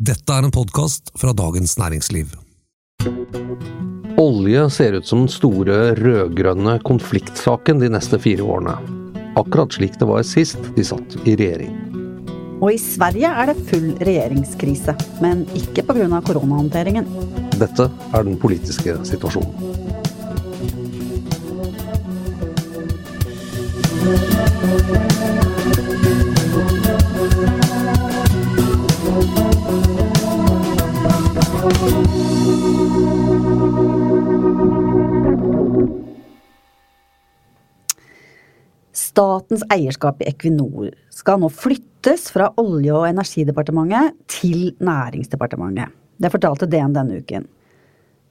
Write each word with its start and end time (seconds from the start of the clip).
Dette 0.00 0.32
er 0.32 0.46
en 0.46 0.52
podkast 0.54 1.10
fra 1.20 1.34
Dagens 1.36 1.74
Næringsliv. 1.76 2.30
Olje 4.16 4.62
ser 4.72 4.94
ut 4.96 5.04
som 5.04 5.26
den 5.26 5.28
store 5.28 5.74
rød-grønne 5.98 6.78
konfliktsaken 6.88 7.82
de 7.82 7.90
neste 7.92 8.16
fire 8.16 8.40
årene. 8.40 8.78
Akkurat 9.36 9.76
slik 9.76 9.98
det 10.00 10.08
var 10.08 10.24
sist 10.24 10.56
de 10.72 10.86
satt 10.88 11.18
i 11.28 11.34
regjering. 11.36 11.76
Og 12.62 12.72
i 12.72 12.80
Sverige 12.80 13.28
er 13.28 13.52
det 13.52 13.58
full 13.68 13.92
regjeringskrise, 14.00 14.96
men 15.20 15.44
ikke 15.52 15.84
pga. 15.84 16.22
koronahåndteringen. 16.24 17.04
Dette 17.60 17.90
er 17.92 18.24
den 18.24 18.40
politiske 18.40 18.96
situasjonen. 19.04 19.52
Statens 38.90 39.62
eierskap 39.70 40.22
i 40.22 40.28
Equinor 40.30 40.90
skal 41.14 41.40
nå 41.42 41.50
flyttes 41.52 42.28
fra 42.34 42.48
Olje- 42.58 42.94
og 42.94 43.06
energidepartementet 43.06 44.18
til 44.30 44.74
Næringsdepartementet. 44.82 45.94
Det 46.20 46.32
fortalte 46.32 46.68
DN 46.70 46.94
denne 46.96 47.20
uken. 47.22 47.46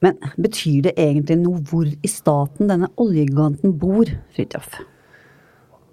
Men 0.04 0.16
betyr 0.40 0.88
det 0.88 0.94
egentlig 1.00 1.36
noe 1.42 1.60
hvor 1.68 1.88
i 1.88 2.10
staten 2.10 2.70
denne 2.70 2.88
oljegiganten 3.00 3.74
bor, 3.80 4.08
Fridtjof? 4.36 4.80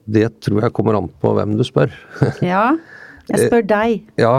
Det 0.08 0.30
tror 0.44 0.64
jeg 0.64 0.76
kommer 0.76 1.00
an 1.00 1.10
på 1.22 1.34
hvem 1.36 1.58
du 1.60 1.64
spør. 1.68 1.92
Ja, 2.44 2.78
jeg 3.28 3.50
spør 3.50 3.66
deg. 3.76 4.08
Ja, 4.20 4.36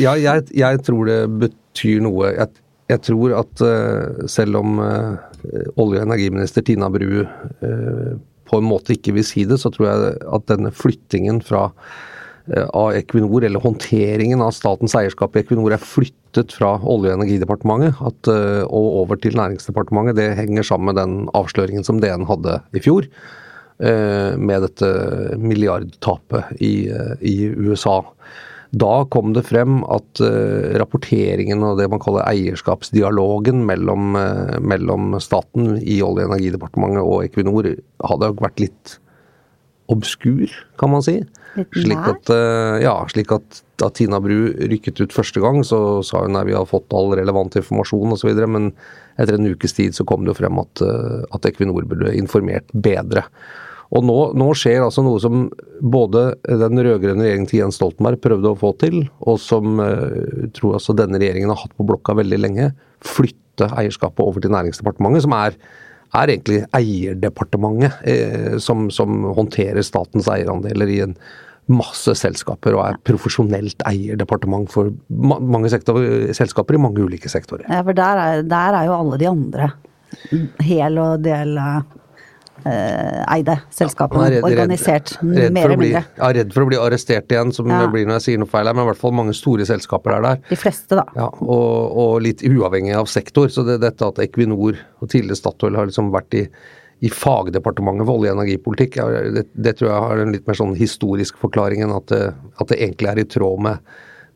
ja 0.00 0.16
jeg, 0.20 0.50
jeg, 0.56 0.82
tror 0.84 1.08
det 1.08 1.52
betyr 1.70 2.02
noe. 2.04 2.32
Jeg, 2.34 2.50
jeg 2.90 3.02
tror 3.06 3.36
at 3.38 3.64
uh, 3.64 4.26
selv 4.30 4.60
om 4.60 4.78
uh, 4.82 5.18
olje- 5.78 6.02
og 6.02 6.06
energiminister 6.08 6.64
Tina 6.66 6.90
Bru 6.90 7.22
uh, 7.22 8.14
på 8.50 8.58
en 8.58 8.66
måte 8.66 8.96
ikke 8.96 9.14
vil 9.14 9.26
si 9.26 9.46
det, 9.46 9.60
så 9.62 9.70
tror 9.70 9.86
jeg 9.90 10.14
at 10.26 10.48
denne 10.50 10.72
flyttingen 10.74 11.42
fra 11.44 11.70
av 12.50 12.96
Equinor, 12.96 13.44
eller 13.46 13.62
håndteringen 13.62 14.40
av 14.42 14.50
statens 14.56 14.96
eierskap 14.98 15.36
i 15.36 15.42
Equinor, 15.44 15.70
er 15.70 15.78
flyttet 15.78 16.50
fra 16.56 16.72
Olje- 16.82 17.12
og 17.12 17.20
energidepartementet 17.20 18.00
at, 18.08 18.30
og 18.64 18.86
over 19.04 19.20
til 19.22 19.36
Næringsdepartementet. 19.38 20.16
Det 20.18 20.26
henger 20.40 20.66
sammen 20.66 20.90
med 20.90 20.98
den 20.98 21.14
avsløringen 21.38 21.86
som 21.86 22.00
DN 22.02 22.26
hadde 22.26 22.56
i 22.74 22.82
fjor 22.82 23.06
med 23.78 24.66
dette 24.66 24.90
milliardtapet 25.38 26.58
i, 26.58 26.72
i, 27.22 27.36
USA. 27.60 28.00
Da 28.70 29.02
kom 29.10 29.32
det 29.34 29.48
frem 29.48 29.80
at 29.90 30.20
uh, 30.22 30.76
rapporteringen 30.78 31.62
og 31.66 31.80
det 31.80 31.88
man 31.90 32.02
kaller 32.02 32.22
eierskapsdialogen 32.30 33.64
mellom, 33.66 34.14
uh, 34.14 34.58
mellom 34.62 35.16
staten 35.22 35.74
i 35.80 35.98
Olje- 36.06 36.28
og 36.28 36.30
energidepartementet 36.36 37.02
og 37.02 37.24
Equinor 37.24 37.72
hadde 38.06 38.28
vært 38.38 38.62
litt 38.62 38.98
obskur, 39.90 40.52
kan 40.78 40.92
man 40.92 41.02
si. 41.02 41.16
Slik 41.74 42.04
at, 42.12 42.30
uh, 42.30 42.78
ja, 42.78 42.94
slik 43.10 43.34
at 43.34 43.58
da 43.82 43.88
Tina 43.90 44.20
Bru 44.22 44.52
rykket 44.70 45.02
ut 45.02 45.16
første 45.16 45.42
gang, 45.42 45.64
så 45.66 45.98
sa 46.06 46.22
hun 46.22 46.38
at 46.38 46.46
vi 46.46 46.54
har 46.54 46.68
fått 46.70 46.94
all 46.94 47.10
relevant 47.18 47.58
informasjon 47.58 48.14
osv. 48.14 48.30
Men 48.46 48.70
etter 49.18 49.34
en 49.34 49.50
ukes 49.50 49.74
tid 49.74 49.98
så 49.98 50.06
kom 50.06 50.22
det 50.22 50.36
jo 50.36 50.42
frem 50.44 50.62
at, 50.62 50.84
at 51.34 51.50
Equinor 51.50 51.88
burde 51.90 52.14
informert 52.14 52.70
bedre. 52.70 53.24
Og 53.90 54.06
nå, 54.06 54.16
nå, 54.38 54.46
skjer 54.54 54.84
altså 54.84 55.02
noe 55.02 55.18
som 55.22 55.48
både 55.82 56.30
den 56.46 56.78
rød-grønne 56.78 57.24
regjeringen 57.24 57.48
til 57.50 57.64
Jens 57.64 57.80
Stoltenberg 57.80 58.20
prøvde 58.22 58.52
å 58.52 58.58
få 58.58 58.70
til, 58.78 59.02
og 59.26 59.40
som 59.42 59.82
uh, 59.82 60.46
tror 60.54 60.78
altså 60.78 60.94
denne 60.98 61.18
regjeringen 61.18 61.50
har 61.50 61.58
hatt 61.64 61.74
på 61.74 61.86
blokka 61.88 62.14
veldig 62.20 62.38
lenge. 62.38 62.70
Flytte 63.02 63.66
eierskapet 63.74 64.22
over 64.22 64.44
til 64.44 64.54
Næringsdepartementet, 64.54 65.26
som 65.26 65.34
er, 65.34 65.58
er 66.22 66.34
egentlig 66.36 66.62
eierdepartementet 66.76 68.06
eh, 68.08 68.58
som, 68.62 68.88
som, 68.94 69.24
håndterer 69.36 69.82
statens 69.86 70.30
eierandeler 70.30 70.94
i 70.94 71.02
en 71.08 71.18
masse 71.70 72.14
selskaper 72.18 72.74
og 72.74 72.86
er 72.86 72.98
profesjonelt 73.06 73.82
eierdepartement 73.86 74.70
for 74.72 74.90
ma 75.10 75.38
mange 75.42 75.70
sektor, 75.70 75.98
selskaper 76.34 76.78
i 76.78 76.82
mange 76.82 77.02
ulike 77.04 77.30
sektorer. 77.30 77.66
Ja, 77.70 77.82
for 77.86 77.98
der 77.98 78.22
er, 78.22 78.42
der 78.46 78.78
er 78.78 78.88
jo 78.88 78.96
alle 78.96 79.20
de 79.20 79.30
andre 79.30 79.70
hel 80.66 80.98
og 80.98 81.22
del 81.26 81.58
eh, 81.58 81.82
eide 82.64 83.54
selskapene 83.74 84.28
redd, 84.30 84.44
organisert, 84.44 85.14
redd, 85.22 85.52
mer 85.54 85.68
eller 85.70 85.80
mindre. 85.80 86.02
Ja, 86.18 86.32
redd 86.36 86.52
for 86.54 86.64
å 86.66 86.68
bli 86.70 86.78
arrestert 86.80 87.30
igjen, 87.32 87.52
som 87.54 87.68
Ja. 87.70 87.86
blir 87.88 88.06
når 88.06 88.18
jeg 88.20 88.26
sier 88.26 88.38
noe 88.42 88.50
feil 88.50 88.66
her, 88.66 88.74
men 88.74 88.84
i 88.84 88.90
hvert 88.90 89.00
fall 89.00 89.12
mange 89.16 89.34
store 89.34 89.64
selskaper 89.68 90.16
er 90.18 90.22
der. 90.22 90.42
De 90.50 90.56
fleste, 90.56 90.98
da. 90.98 91.04
Ja, 91.16 91.28
og, 91.40 91.96
og 91.96 92.20
litt 92.22 92.42
uavhengig 92.42 92.94
av 92.96 93.06
sektor. 93.06 93.48
Så 93.48 93.64
det, 93.66 93.80
dette 93.80 94.06
at 94.06 94.18
Equinor 94.18 94.76
og 95.00 95.08
tidligere 95.08 95.36
Statoil 95.40 95.76
har 95.76 95.86
liksom 95.88 96.10
vært 96.12 96.34
i, 96.34 96.44
i 97.00 97.08
fagdepartementet 97.08 98.04
for 98.04 98.18
olje- 98.20 98.34
og 98.34 98.40
energipolitikk, 98.42 98.98
det, 99.34 99.46
det 99.54 99.76
tror 99.78 99.90
jeg 99.90 100.04
har 100.08 100.18
en 100.24 100.32
litt 100.36 100.46
mer 100.46 100.58
sånn 100.58 100.74
historisk 100.76 101.38
forklaring 101.40 101.82
enn 101.86 101.94
at 101.96 102.06
det, 102.12 102.34
at 102.60 102.68
det 102.68 102.80
egentlig 102.80 103.08
er 103.08 103.22
i 103.22 103.24
tråd 103.24 103.62
med, 103.64 103.78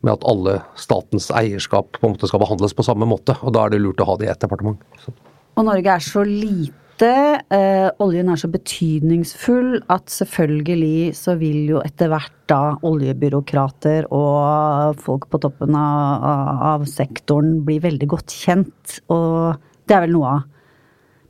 med 0.01 0.13
at 0.15 0.25
alle 0.25 0.59
statens 0.79 1.29
eierskap 1.33 1.99
på 1.99 2.07
en 2.07 2.15
måte 2.15 2.27
skal 2.29 2.41
behandles 2.41 2.73
på 2.73 2.85
samme 2.85 3.05
måte. 3.09 3.37
Og 3.45 3.53
da 3.53 3.65
er 3.65 3.75
det 3.75 3.81
lurt 3.83 4.01
å 4.01 4.09
ha 4.09 4.17
det 4.17 4.27
i 4.27 4.31
ett 4.33 4.41
departement. 4.41 4.81
Så. 5.03 5.13
Og 5.55 5.65
Norge 5.69 5.87
er 5.93 6.03
så 6.03 6.23
lite, 6.25 6.73
eh, 7.03 7.89
oljen 7.99 8.29
er 8.31 8.39
så 8.39 8.47
betydningsfull 8.51 9.81
at 9.91 10.11
selvfølgelig 10.13 11.11
så 11.17 11.35
vil 11.39 11.73
jo 11.73 11.81
etter 11.83 12.11
hvert 12.13 12.33
da 12.47 12.75
oljebyråkrater 12.85 14.07
og 14.13 14.99
folk 15.03 15.27
på 15.31 15.41
toppen 15.43 15.75
av, 15.75 16.25
av, 16.71 16.85
sektoren 16.87 17.59
bli 17.65 17.79
veldig 17.83 18.09
godt 18.15 18.35
kjent. 18.35 18.99
Og 19.11 19.57
det 19.89 19.97
er 19.97 20.05
vel 20.05 20.15
noe 20.15 20.35
av 20.37 20.45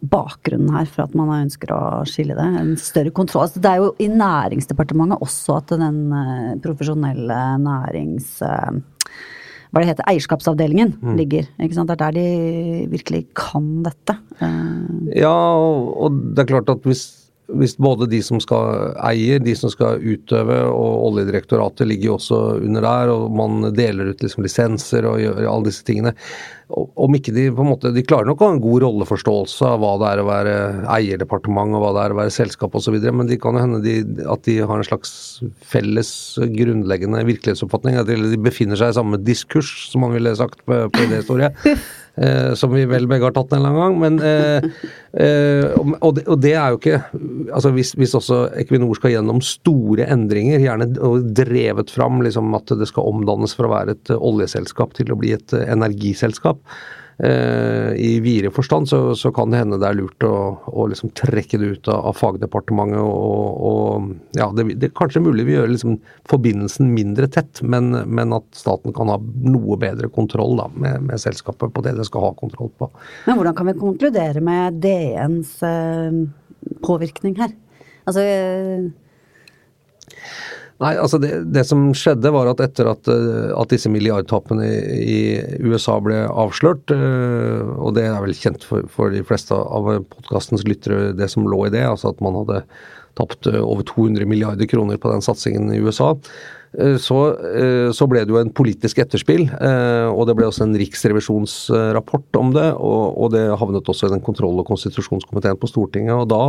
bakgrunnen 0.06 0.75
her 0.75 0.86
for 0.92 1.08
at 1.08 1.16
man 1.18 1.31
ønsker 1.40 1.72
å 1.74 1.81
skille 2.09 2.36
det. 2.38 2.46
En 2.59 2.75
større 2.78 3.14
kontroll. 3.16 3.48
Altså, 3.48 3.64
det 3.64 3.72
er 3.72 3.81
jo 3.81 3.94
i 3.98 4.09
Næringsdepartementet 4.12 5.24
også 5.25 5.58
at 5.62 5.74
den 5.81 6.04
eh, 6.14 6.52
profesjonelle 6.62 7.40
nærings... 7.64 8.36
Eh, 8.46 8.84
hva 9.72 9.81
det 9.81 9.88
heter, 9.90 10.06
eierskapsavdelingen 10.08 10.94
ligger. 11.18 11.48
ikke 11.59 11.76
sant? 11.76 11.90
Det 11.90 12.00
er 12.02 12.12
der 12.12 12.18
de 12.20 12.88
virkelig 12.92 13.26
kan 13.36 13.84
dette. 13.84 14.18
Eh, 14.42 15.20
Ja, 15.22 15.31
og 15.31 16.12
det 16.36 16.40
er 16.40 16.46
klart 16.46 16.70
at 16.70 16.84
hvis, 16.84 17.25
hvis 17.47 17.75
både 17.78 18.07
de 18.09 18.19
som 18.25 18.39
skal 18.41 18.95
eie, 19.06 19.38
de 19.44 19.53
som 19.57 19.69
skal 19.69 20.01
utøve, 20.01 20.57
og 20.66 21.07
Oljedirektoratet 21.09 21.88
ligger 21.88 22.09
jo 22.09 22.17
også 22.17 22.39
under 22.57 22.85
der, 22.85 23.11
og 23.13 23.33
man 23.38 23.72
deler 23.75 24.11
ut 24.11 24.23
liksom 24.23 24.45
lisenser 24.45 25.06
og 25.09 25.22
gjør 25.22 25.41
alle 25.44 25.69
disse 25.69 25.85
tingene. 25.85 26.16
Om 26.73 27.17
ikke 27.17 27.33
de 27.35 27.44
på 27.53 27.61
en 27.61 27.69
måte, 27.69 27.91
de 27.94 28.03
klarer 28.06 28.25
nok 28.25 28.41
å 28.41 28.47
ha 28.47 28.56
en 28.56 28.63
god 28.63 28.85
rolleforståelse 28.88 29.67
av 29.69 29.83
hva 29.83 29.91
det 30.01 30.07
er 30.09 30.22
å 30.22 30.29
være 30.29 30.56
eierdepartement 30.95 31.78
og 31.78 31.83
hva 31.83 31.91
det 31.94 32.06
er 32.06 32.16
å 32.16 32.19
være 32.23 32.33
selskap 32.33 32.78
osv., 32.79 32.97
men 33.13 33.29
det 33.29 33.38
kan 33.44 33.57
jo 33.57 33.66
hende 33.66 33.83
de, 33.85 34.00
at 34.25 34.41
de 34.50 34.57
har 34.66 34.81
en 34.81 34.88
slags 34.88 35.12
felles 35.62 36.09
grunnleggende 36.56 37.22
virkelighetsoppfatning. 37.29 38.00
At 38.01 38.09
de 38.09 38.41
befinner 38.41 38.81
seg 38.81 38.95
i 38.95 38.97
samme 38.97 39.22
diskurs, 39.22 39.75
som 39.91 40.01
man 40.07 40.17
ville 40.17 40.33
sagt 40.39 40.66
på, 40.66 40.88
på 40.89 41.06
idéhistorie. 41.06 41.53
Eh, 42.16 42.53
som 42.56 42.72
vi 42.72 42.86
vel 42.88 43.09
begge 43.12 43.28
har 43.28 43.34
tatt 43.36 43.52
en 43.52 43.59
eller 43.59 43.76
annen 43.76 43.81
gang. 43.84 43.96
Men, 44.00 44.20
eh, 44.24 44.68
eh, 45.20 45.66
og, 46.00 46.14
det, 46.16 46.24
og 46.31 46.40
det 46.40 46.53
er 46.56 46.72
jo 46.72 46.80
ikke 46.80 47.00
altså 47.52 47.72
hvis, 47.76 47.92
hvis 48.00 48.16
også 48.16 48.40
Equinor 48.62 48.96
skal 48.96 49.18
gjennom 49.18 49.42
store 49.44 50.08
endringer, 50.14 50.64
gjerne 50.64 50.88
drevet 51.36 51.92
fram 51.92 52.24
liksom 52.24 52.56
at 52.56 52.72
det 52.80 52.88
skal 52.92 53.12
omdannes 53.12 53.56
fra 53.58 53.68
å 53.68 53.74
være 53.74 53.98
et 53.98 54.14
oljeselskap 54.16 54.96
til 54.96 55.12
å 55.12 55.20
bli 55.20 55.34
et 55.36 55.58
energiselskap, 55.66 56.62
i 57.16 58.20
videre 58.20 58.52
forstand, 58.52 58.90
så, 58.92 58.98
så 59.16 59.30
kan 59.31 59.48
det 59.48 59.62
hende 59.62 59.78
det 59.80 59.88
er 59.88 59.96
lurt 59.96 60.26
å, 60.28 60.34
å 60.68 60.88
liksom 60.92 61.14
trekke 61.16 61.59
det 61.62 61.70
ut 61.78 61.88
av, 61.88 62.09
av 62.09 62.18
fagdepartementet. 62.20 63.00
Og, 63.00 63.62
og 63.70 64.36
ja, 64.36 64.50
det, 64.52 64.66
det 64.81 64.90
kanskje 64.98 65.24
mulig 65.24 65.46
vi 65.48 65.56
gjør 65.56 65.72
liksom 65.72 65.96
forbindelsen 66.28 66.92
mindre 66.92 67.30
tett, 67.31 67.62
men, 67.64 67.94
men 68.12 68.36
at 68.36 68.50
staten 68.58 68.92
kan 68.96 69.14
ha 69.14 69.16
noe 69.48 69.80
bedre 69.80 70.09
kontroll 70.12 70.59
da, 70.59 70.68
med, 70.75 71.07
med 71.07 71.22
selskapet 71.24 71.72
på 71.72 71.86
det 71.86 71.95
det 71.95 72.07
skal 72.10 72.28
ha 72.28 72.34
kontroll 72.36 72.74
på. 72.75 72.92
Men 73.30 73.39
hvordan 73.39 73.56
kan 73.56 73.72
vi 73.72 73.78
konkludere 73.80 74.44
med 74.44 74.81
DNs 74.84 75.56
eh, 75.63 76.19
påvirkning 76.84 77.39
her? 77.39 77.56
Altså 78.06 78.28
eh, 78.28 78.92
Nei, 80.83 80.92
altså 81.00 81.19
det, 81.24 81.30
det 81.56 81.63
som 81.69 81.86
skjedde 81.95 82.33
var 82.36 82.50
at 82.51 82.60
etter 82.66 82.89
at, 82.92 83.07
eh, 83.07 83.51
at 83.56 83.72
disse 83.72 83.88
milliardtappene 83.92 84.66
i, 84.68 85.19
i 85.39 85.62
USA 85.63 85.95
ble 86.04 86.25
avslørt, 86.27 86.92
eh, 86.92 87.62
og 87.80 87.95
det 87.95 88.04
er 88.10 88.19
vel 88.25 88.36
kjent 88.36 88.66
for, 88.68 88.83
for 88.92 89.13
de 89.13 89.24
fleste 89.24 89.56
av 89.56 89.88
podkastens 90.12 90.66
lyttere 90.68 91.13
det 91.16 91.30
som 91.31 91.48
lå 91.48 91.62
i 91.69 91.72
det, 91.77 91.86
altså 91.88 92.12
at 92.12 92.19
man 92.25 92.36
hadde 92.42 92.66
tapt 93.16 93.48
over 93.48 93.86
200 93.88 94.27
milliarder 94.27 94.68
kroner 94.68 95.00
på 95.00 95.13
den 95.13 95.24
satsingen 95.24 95.72
i 95.72 95.80
USA. 95.80 96.12
Så, 97.00 97.18
så, 97.95 98.06
ble 98.10 98.24
det 98.25 98.33
jo 98.33 98.39
en 98.42 98.51
politisk 98.51 98.98
etterspill, 99.00 99.45
og 99.48 100.22
det 100.27 100.33
ble 100.36 100.48
også 100.50 100.66
en 100.66 100.75
riksrevisjonsrapport 100.75 102.39
om 102.39 102.51
det. 102.56 102.66
Og, 102.75 103.16
og 103.16 103.31
det 103.31 103.45
havnet 103.62 103.92
også 103.92 104.10
i 104.10 104.13
den 104.16 104.24
kontroll- 104.25 104.60
og 104.60 104.68
konstitusjonskomiteen 104.68 105.62
på 105.62 105.69
Stortinget. 105.72 106.18
og 106.18 106.27
da 106.33 106.42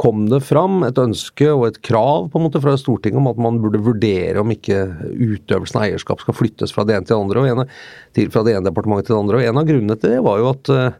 kom 0.00 0.26
det 0.28 0.42
fram 0.44 0.82
et 0.86 0.98
ønske 1.00 1.48
og 1.50 1.66
et 1.70 1.78
krav 1.84 2.28
på 2.30 2.38
en 2.38 2.46
måte 2.46 2.60
fra 2.62 2.76
Stortinget 2.78 3.20
om 3.20 3.30
at 3.30 3.40
man 3.40 3.60
burde 3.62 3.80
vurdere 3.84 4.42
om 4.42 4.52
ikke 4.52 4.82
utøvelsen 5.08 5.80
av 5.80 5.86
eierskap 5.86 6.20
skal 6.22 6.36
flyttes 6.36 6.74
fra 6.76 6.84
det 6.84 6.98
ene 6.98 7.08
til 7.08 7.16
det 7.16 7.22
andre, 7.22 7.42
og 7.42 7.64
en, 7.64 7.74
til, 8.16 8.30
fra 8.32 8.44
det 8.46 8.56
ene 8.56 8.68
departementet 8.68 9.08
til 9.08 9.16
det 9.16 9.22
andre. 9.22 9.40
og 9.40 9.48
En 9.48 9.62
av 9.62 9.68
grunnene 9.70 9.98
til 10.00 10.16
det 10.16 10.22
var 10.26 10.42
jo 10.42 10.50
at, 10.52 10.72
eh, 10.74 10.98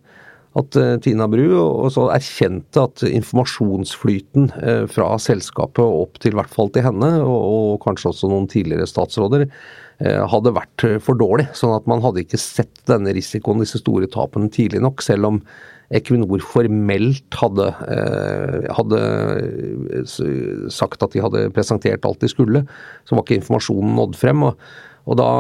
at 0.57 0.79
eh, 0.81 0.95
Tina 1.05 1.29
Bru 1.31 1.45
også 1.59 2.09
erkjente 2.15 2.87
at 2.89 3.05
informasjonsflyten 3.07 4.51
eh, 4.63 4.85
fra 4.91 5.11
selskapet 5.23 5.85
opp 5.85 6.21
til 6.23 6.37
hvert 6.39 6.53
fall 6.53 6.73
til 6.75 6.87
henne, 6.87 7.13
og, 7.25 7.77
kanskje 7.85 8.13
også 8.13 8.33
noen 8.33 8.49
tidligere 8.51 8.89
statsråder, 8.89 9.49
hadde 9.97 10.51
vært 10.53 10.83
for 11.01 11.17
dårlig. 11.17 11.47
Sånn 11.57 11.73
at 11.73 11.87
man 11.89 12.03
hadde 12.05 12.21
ikke 12.21 12.37
sett 12.37 12.83
denne 12.85 13.15
risikoen, 13.17 13.63
disse 13.63 13.79
store 13.81 14.05
tapene, 14.13 14.51
tidlig 14.53 14.83
nok. 14.85 15.01
Selv 15.01 15.31
om 15.31 15.39
Equinor 15.95 16.43
formelt 16.43 17.39
hadde, 17.39 17.67
eh, 17.87 18.67
hadde, 18.75 19.01
sagt 20.73 21.03
at 21.03 21.15
de 21.15 21.23
hadde 21.23 21.47
presentert 21.55 22.07
alt 22.07 22.21
de 22.21 22.31
skulle, 22.31 22.65
så 23.07 23.15
var 23.15 23.23
ikke 23.23 23.39
informasjonen 23.41 23.95
nådd 23.95 24.19
frem. 24.19 24.43
Og, 24.49 24.59
og 25.07 25.21
da 25.21 25.31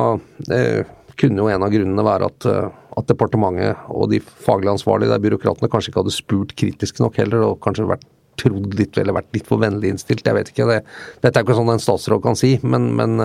eh, 0.55 0.87
kunne 1.19 1.43
jo 1.43 1.51
en 1.51 1.67
av 1.67 1.73
grunnene 1.75 2.07
være 2.07 2.31
at, 2.31 2.47
eh, 2.47 2.69
at, 2.97 3.07
departementet 3.11 3.87
og 3.93 4.11
de 4.13 4.21
faglig 4.21 4.73
ansvarlige, 4.73 5.13
der 5.13 5.23
byråkratene, 5.23 5.71
kanskje 5.73 5.93
ikke 5.93 6.03
hadde 6.05 6.17
spurt 6.17 6.57
kritisk 6.59 7.01
nok 7.05 7.19
heller, 7.21 7.45
og 7.51 7.61
kanskje 7.65 7.89
vært 7.91 8.07
trodd 8.41 8.75
litt 8.77 8.99
eller 9.01 9.17
vært 9.17 9.33
litt 9.37 9.47
for 9.49 9.63
vennlig 9.63 9.95
innstilt. 9.95 10.27
Jeg 10.27 10.37
vet 10.37 10.51
ikke. 10.53 10.69
Det, 10.69 10.83
dette 11.25 11.41
er 11.41 11.47
ikke 11.47 11.57
sånn 11.57 11.73
en 11.73 11.83
statsråd 11.83 12.25
kan 12.25 12.37
si, 12.39 12.57
men, 12.65 12.91
men 12.99 13.17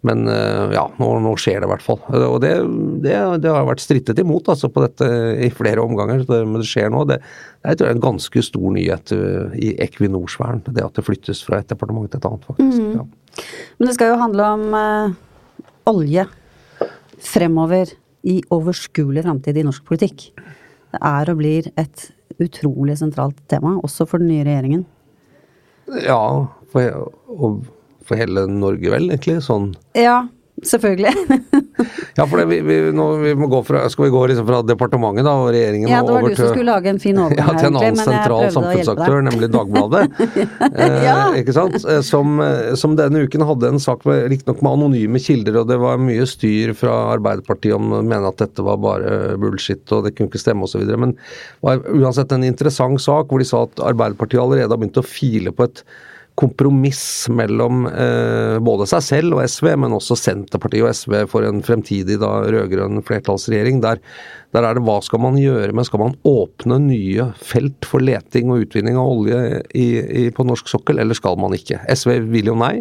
men 0.00 0.24
eh, 0.28 0.72
ja, 0.72 0.86
nå, 0.96 1.08
nå, 1.20 1.34
skjer 1.36 1.60
det 1.60 1.68
i 1.68 1.70
hvert 1.74 1.84
fall. 1.84 1.98
Og 2.08 2.38
det, 2.40 2.54
det, 3.04 3.14
det 3.44 3.52
har 3.52 3.66
vært 3.68 3.82
strittet 3.84 4.20
imot 4.22 4.48
altså, 4.48 4.70
på 4.72 4.84
dette 4.86 5.08
i 5.44 5.50
flere 5.52 5.84
omganger, 5.84 6.24
men 6.48 6.56
det 6.62 6.68
skjer 6.70 6.88
nå. 6.92 7.04
Det, 7.10 7.18
det 7.66 7.84
er 7.84 7.92
en 7.92 8.02
ganske 8.02 8.44
stor 8.46 8.76
nyhet 8.76 9.12
eh, 9.16 9.58
i 9.60 9.74
Equinors 9.84 10.38
vern, 10.40 10.62
det 10.64 10.86
at 10.86 10.96
det 10.96 11.04
flyttes 11.04 11.44
fra 11.44 11.60
et 11.60 11.68
departement 11.68 12.08
til 12.08 12.20
et 12.20 12.28
annet, 12.30 12.48
faktisk. 12.48 12.80
Mm. 12.80 12.94
Ja. 12.96 13.44
Men 13.76 13.90
det 13.90 13.96
skal 13.98 14.14
jo 14.14 14.20
handle 14.20 14.46
om 14.56 14.64
uh, 14.74 15.12
olje 15.92 16.24
fremover 17.20 17.92
i 18.26 18.40
overskuelig 18.52 19.24
framtid 19.26 19.58
i 19.60 19.66
norsk 19.66 19.84
politikk. 19.86 20.30
Det 20.90 21.00
er 21.00 21.30
og 21.32 21.40
blir 21.40 21.70
et 21.80 22.08
utrolig 22.40 22.96
sentralt 22.98 23.38
tema, 23.50 23.76
også 23.84 24.06
for 24.08 24.22
den 24.22 24.32
nye 24.32 24.46
regjeringen. 24.46 24.84
Ja, 26.04 26.46
for, 26.70 27.10
og 27.30 27.64
for 28.06 28.20
hele 28.20 28.46
Norge, 28.50 28.92
vel, 28.92 29.10
egentlig? 29.10 29.40
Sånn 29.46 29.72
Ja, 29.98 30.24
selvfølgelig. 30.66 31.12
ja, 32.18 32.26
for 32.26 32.40
det, 32.40 32.44
vi, 32.50 32.60
vi, 32.60 32.76
vi, 33.22 33.34
må 33.38 33.48
gå 33.50 33.60
fra, 33.66 33.82
skal 33.92 34.06
vi 34.06 34.10
gå 34.12 34.22
liksom 34.30 34.46
fra 34.48 34.60
departementet 34.66 35.26
da, 35.26 35.34
og 35.40 35.50
regjeringen 35.54 35.90
ja, 35.90 36.00
det 36.04 36.14
var 36.14 36.26
du 36.26 36.34
som 36.36 36.50
skulle 36.52 36.74
lage 36.74 36.90
en 36.92 37.00
fin 37.02 37.20
overgang 37.24 37.50
ja, 37.50 37.54
til 37.58 37.70
en 37.70 37.78
annen 37.80 38.00
sentral 38.00 38.46
samfunnsaktør, 38.54 39.16
nemlig 39.26 39.50
Dagbladet. 39.54 40.20
eh, 40.70 40.98
ja. 41.06 41.16
Ikke 41.40 41.54
sant? 41.56 41.78
Eh, 41.80 42.02
som, 42.06 42.36
eh, 42.44 42.74
som, 42.80 42.96
denne 42.98 43.24
uken 43.26 43.46
hadde 43.48 43.72
en 43.72 43.82
sak 43.82 44.04
med 44.08 44.26
riktignok 44.32 44.60
med 44.66 44.78
anonyme 44.78 45.22
kilder, 45.22 45.62
og 45.62 45.70
det 45.70 45.80
var 45.82 46.02
mye 46.02 46.28
styr 46.28 46.74
fra 46.78 46.96
Arbeiderpartiet 47.14 47.76
om 47.78 47.96
å 48.00 48.02
mene 48.04 48.30
at 48.30 48.40
dette 48.42 48.64
var 48.66 48.80
bare 48.82 49.38
bullshit 49.40 49.84
og 49.96 50.06
det 50.06 50.14
kunne 50.16 50.30
ikke 50.30 50.42
stemme 50.42 50.68
osv. 50.68 50.84
Men 50.90 51.16
det 51.16 51.66
var 51.66 51.82
uansett 51.96 52.32
en 52.36 52.46
interessant 52.46 53.00
sak 53.02 53.30
hvor 53.30 53.42
de 53.42 53.48
sa 53.48 53.64
at 53.66 53.82
Arbeiderpartiet 53.92 54.42
allerede 54.42 54.72
har 54.72 54.80
begynt 54.80 55.00
å 55.00 55.06
file 55.06 55.54
på 55.54 55.68
et 55.68 55.84
kompromiss 56.40 57.28
mellom 57.32 57.84
eh, 57.90 58.56
både 58.64 58.86
seg 58.88 59.04
selv 59.04 59.36
og 59.36 59.44
SV, 59.44 59.74
men 59.82 59.94
også 59.96 60.16
Senterpartiet 60.18 60.86
og 60.86 60.94
SV 60.96 61.16
for 61.30 61.46
en 61.46 61.60
fremtidig 61.64 62.16
da 62.22 62.30
rød-grønn 62.46 63.02
flertallsregjering. 63.06 63.82
Der, 63.84 64.00
der, 64.56 64.66
er 64.66 64.78
det 64.78 64.84
hva 64.86 64.98
skal 65.04 65.22
man 65.22 65.38
gjøre 65.40 65.74
med 65.76 65.88
Skal 65.88 66.02
man 66.02 66.16
åpne 66.26 66.80
nye 66.86 67.30
felt 67.44 67.88
for 67.88 68.02
leting 68.04 68.52
og 68.52 68.64
utvinning 68.64 68.98
av 69.00 69.12
olje 69.12 69.60
i, 69.76 69.88
i, 70.00 70.26
på 70.34 70.46
norsk 70.48 70.70
sokkel, 70.72 71.02
eller 71.02 71.18
skal 71.18 71.38
man 71.40 71.56
ikke? 71.56 71.82
SV 71.92 72.16
vil 72.32 72.52
jo 72.52 72.58
nei. 72.58 72.78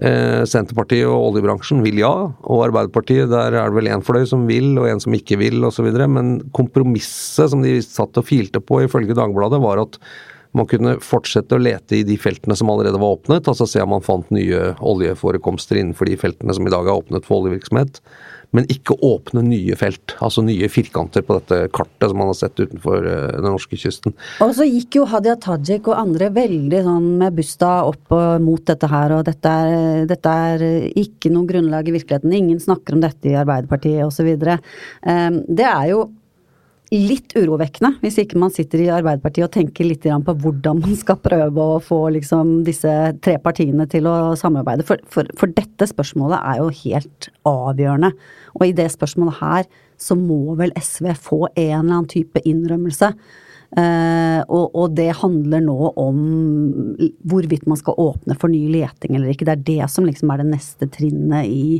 Eh, 0.00 0.46
Senterpartiet 0.48 1.04
og 1.10 1.34
oljebransjen 1.34 1.82
vil 1.84 2.00
ja, 2.00 2.14
og 2.30 2.64
Arbeiderpartiet 2.64 3.28
der 3.28 3.52
er 3.52 3.68
det 3.68 3.76
vel 3.76 3.90
én 3.92 4.04
fløy 4.06 4.24
som 4.28 4.46
vil 4.48 4.72
og 4.80 4.88
en 4.88 5.02
som 5.02 5.12
ikke 5.16 5.36
vil 5.42 5.60
osv. 5.68 5.90
Men 6.08 6.38
kompromisset 6.56 7.52
som 7.52 7.64
de 7.64 7.76
satt 7.84 8.16
og 8.16 8.28
filte 8.30 8.64
på 8.64 8.80
ifølge 8.86 9.18
Dagbladet, 9.18 9.60
var 9.60 9.84
at 9.84 10.00
man 10.56 10.66
kunne 10.70 10.96
fortsette 11.04 11.54
å 11.54 11.62
lete 11.62 12.00
i 12.00 12.06
de 12.06 12.16
feltene 12.18 12.56
som 12.58 12.70
allerede 12.72 12.98
var 13.00 13.18
åpnet, 13.18 13.46
altså 13.48 13.68
se 13.68 13.82
om 13.84 13.92
man 13.94 14.04
fant 14.04 14.30
nye 14.34 14.72
oljeforekomster 14.78 15.78
innenfor 15.78 16.10
de 16.10 16.18
feltene 16.20 16.56
som 16.56 16.66
i 16.66 16.74
dag 16.74 16.88
er 16.88 16.98
åpnet 16.98 17.28
for 17.28 17.44
oljevirksomhet. 17.44 18.02
Men 18.50 18.66
ikke 18.66 18.96
åpne 19.06 19.44
nye 19.46 19.76
felt, 19.78 20.16
altså 20.18 20.42
nye 20.42 20.66
firkanter 20.72 21.22
på 21.22 21.36
dette 21.36 21.68
kartet 21.70 22.10
som 22.10 22.18
man 22.18 22.32
har 22.32 22.38
sett 22.40 22.58
utenfor 22.58 23.06
eh, 23.06 23.36
den 23.36 23.46
norske 23.46 23.78
kysten. 23.78 24.16
Og 24.42 24.56
så 24.58 24.66
gikk 24.66 24.98
jo 24.98 25.06
Hadia 25.06 25.36
Tajik 25.38 25.86
og 25.86 26.00
andre 26.00 26.32
veldig 26.34 26.80
sånn 26.82 27.06
med 27.20 27.36
busta 27.38 27.70
opp 27.86 28.10
mot 28.42 28.64
dette 28.66 28.90
her, 28.90 29.14
og 29.14 29.22
dette 29.30 29.54
er, 29.54 30.02
dette 30.10 30.34
er 30.50 30.66
ikke 30.98 31.30
noe 31.30 31.46
grunnlag 31.46 31.86
i 31.86 31.94
virkeligheten. 31.94 32.34
Ingen 32.34 32.58
snakker 32.62 32.98
om 32.98 33.04
dette 33.06 33.30
i 33.30 33.38
Arbeiderpartiet 33.38 34.02
osv. 34.08 34.32
Ehm, 34.34 35.44
det 35.46 35.70
er 35.70 35.92
jo 35.92 36.08
litt 36.90 37.34
urovekkende 37.38 38.00
hvis 38.02 38.16
ikke 38.22 38.38
man 38.40 38.50
sitter 38.50 38.82
i 38.82 38.88
Arbeiderpartiet 38.90 39.46
og 39.46 39.52
tenker 39.54 39.86
litt 39.86 40.06
på 40.06 40.34
hvordan 40.42 40.80
man 40.82 40.96
skal 40.98 41.20
prøve 41.22 41.66
å 41.76 41.82
få 41.82 42.00
liksom 42.16 42.64
disse 42.66 42.90
tre 43.22 43.36
partiene 43.42 43.86
til 43.90 44.08
å 44.10 44.34
samarbeide. 44.38 44.86
For, 44.86 45.02
for, 45.06 45.28
for, 45.38 45.52
dette 45.54 45.86
spørsmålet 45.86 46.40
er 46.40 46.58
jo 46.58 46.72
helt 46.82 47.30
avgjørende. 47.46 48.10
Og 48.58 48.66
i 48.66 48.74
det 48.74 48.88
spørsmålet 48.90 49.38
her 49.38 49.70
så 50.00 50.16
må 50.18 50.56
vel 50.58 50.74
SV 50.80 51.12
få 51.14 51.44
en 51.52 51.62
eller 51.62 52.00
annen 52.00 52.10
type 52.10 52.42
innrømmelse. 52.42 53.12
Uh, 53.70 54.42
og, 54.50 54.72
og, 54.74 54.96
det 54.98 55.12
handler 55.20 55.60
nå 55.62 55.92
om 55.94 56.16
hvorvidt 57.30 57.68
man 57.70 57.78
skal 57.78 58.00
åpne 58.02 58.34
for 58.34 58.50
ny 58.50 58.64
leting 58.72 59.14
eller 59.14 59.30
ikke. 59.30 59.46
Det 59.46 59.54
er 59.54 59.66
det 59.68 59.90
som 59.94 60.08
liksom 60.08 60.32
er 60.34 60.42
det 60.42 60.50
neste 60.56 60.90
trinnet 60.90 61.46
i 61.46 61.78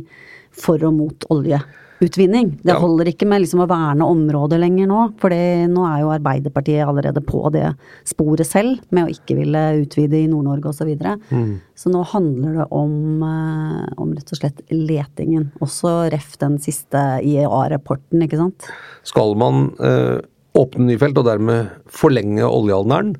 for 0.55 0.79
og 0.87 0.95
mot 0.95 1.27
olje 1.35 1.59
utvinning. 2.01 2.53
Det 2.63 2.75
holder 2.77 3.11
ikke 3.11 3.27
med 3.29 3.43
liksom 3.43 3.63
å 3.63 3.69
verne 3.69 4.07
områder 4.07 4.61
lenger 4.61 4.89
nå, 4.89 5.03
for 5.21 5.33
nå 5.33 5.85
er 5.87 6.01
jo 6.03 6.11
Arbeiderpartiet 6.15 6.85
allerede 6.85 7.23
på 7.25 7.43
det 7.53 7.67
sporet 8.07 8.47
selv, 8.47 8.81
med 8.89 9.07
å 9.07 9.13
ikke 9.13 9.37
ville 9.37 9.61
utvide 9.83 10.19
i 10.19 10.29
Nord-Norge 10.31 10.71
osv. 10.71 10.81
Så, 10.81 10.87
videre. 10.89 11.11
mm. 11.29 11.49
så 11.77 11.91
nå 11.93 11.99
handler 12.09 12.55
det 12.57 12.65
om, 12.73 12.93
eh, 13.21 13.83
om, 14.01 14.15
rett 14.17 14.33
og 14.33 14.39
slett 14.39 14.63
letingen. 14.73 15.51
Også 15.61 15.91
ref 16.09 16.39
den 16.41 16.57
siste 16.63 16.97
IEA-rapporten, 17.21 18.23
ikke 18.25 18.39
sant. 18.39 18.65
Skal 19.05 19.35
man 19.37 19.67
øh, 19.77 20.17
åpne 20.57 20.87
nye 20.89 21.01
felt 21.01 21.21
og 21.21 21.27
dermed 21.29 21.69
forlenge 21.85 22.49
oljealderen? 22.49 23.13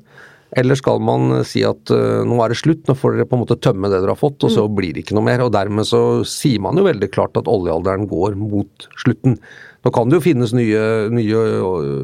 Eller 0.52 0.76
skal 0.76 1.00
man 1.00 1.38
si 1.48 1.62
at 1.64 1.90
uh, 1.94 2.22
nå 2.28 2.36
er 2.44 2.52
det 2.52 2.58
slutt, 2.60 2.84
nå 2.88 2.96
får 2.98 3.16
dere 3.16 3.28
på 3.28 3.38
en 3.38 3.42
måte 3.44 3.56
tømme 3.64 3.88
det 3.88 4.02
dere 4.02 4.12
har 4.12 4.20
fått, 4.20 4.44
og 4.44 4.52
så 4.52 4.66
mm. 4.66 4.74
blir 4.76 4.92
det 4.92 5.04
ikke 5.04 5.16
noe 5.16 5.24
mer. 5.30 5.44
Og 5.44 5.52
dermed 5.54 5.88
så 5.88 6.00
sier 6.28 6.60
man 6.64 6.76
jo 6.76 6.84
veldig 6.84 7.08
klart 7.14 7.38
at 7.40 7.48
oljealderen 7.50 8.04
går 8.10 8.36
mot 8.40 8.88
slutten. 9.00 9.38
Nå 9.82 9.92
kan 9.96 10.10
det 10.10 10.20
jo 10.20 10.26
finnes 10.26 10.52
nye, 10.54 10.82
nye 11.10 11.44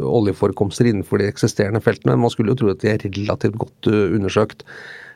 oljeforekomster 0.09 0.89
innenfor 0.89 1.21
de 1.21 1.29
eksisterende 1.29 1.83
feltene, 1.85 2.17
men 2.17 2.25
man 2.25 2.33
skulle 2.35 2.55
jo 2.55 2.63
tro 2.63 2.73
at 2.73 2.81
de 2.83 2.95
er 2.95 3.05
relativt 3.05 3.61
godt 3.61 3.91
uh, 3.93 4.07
undersøkt. 4.17 4.65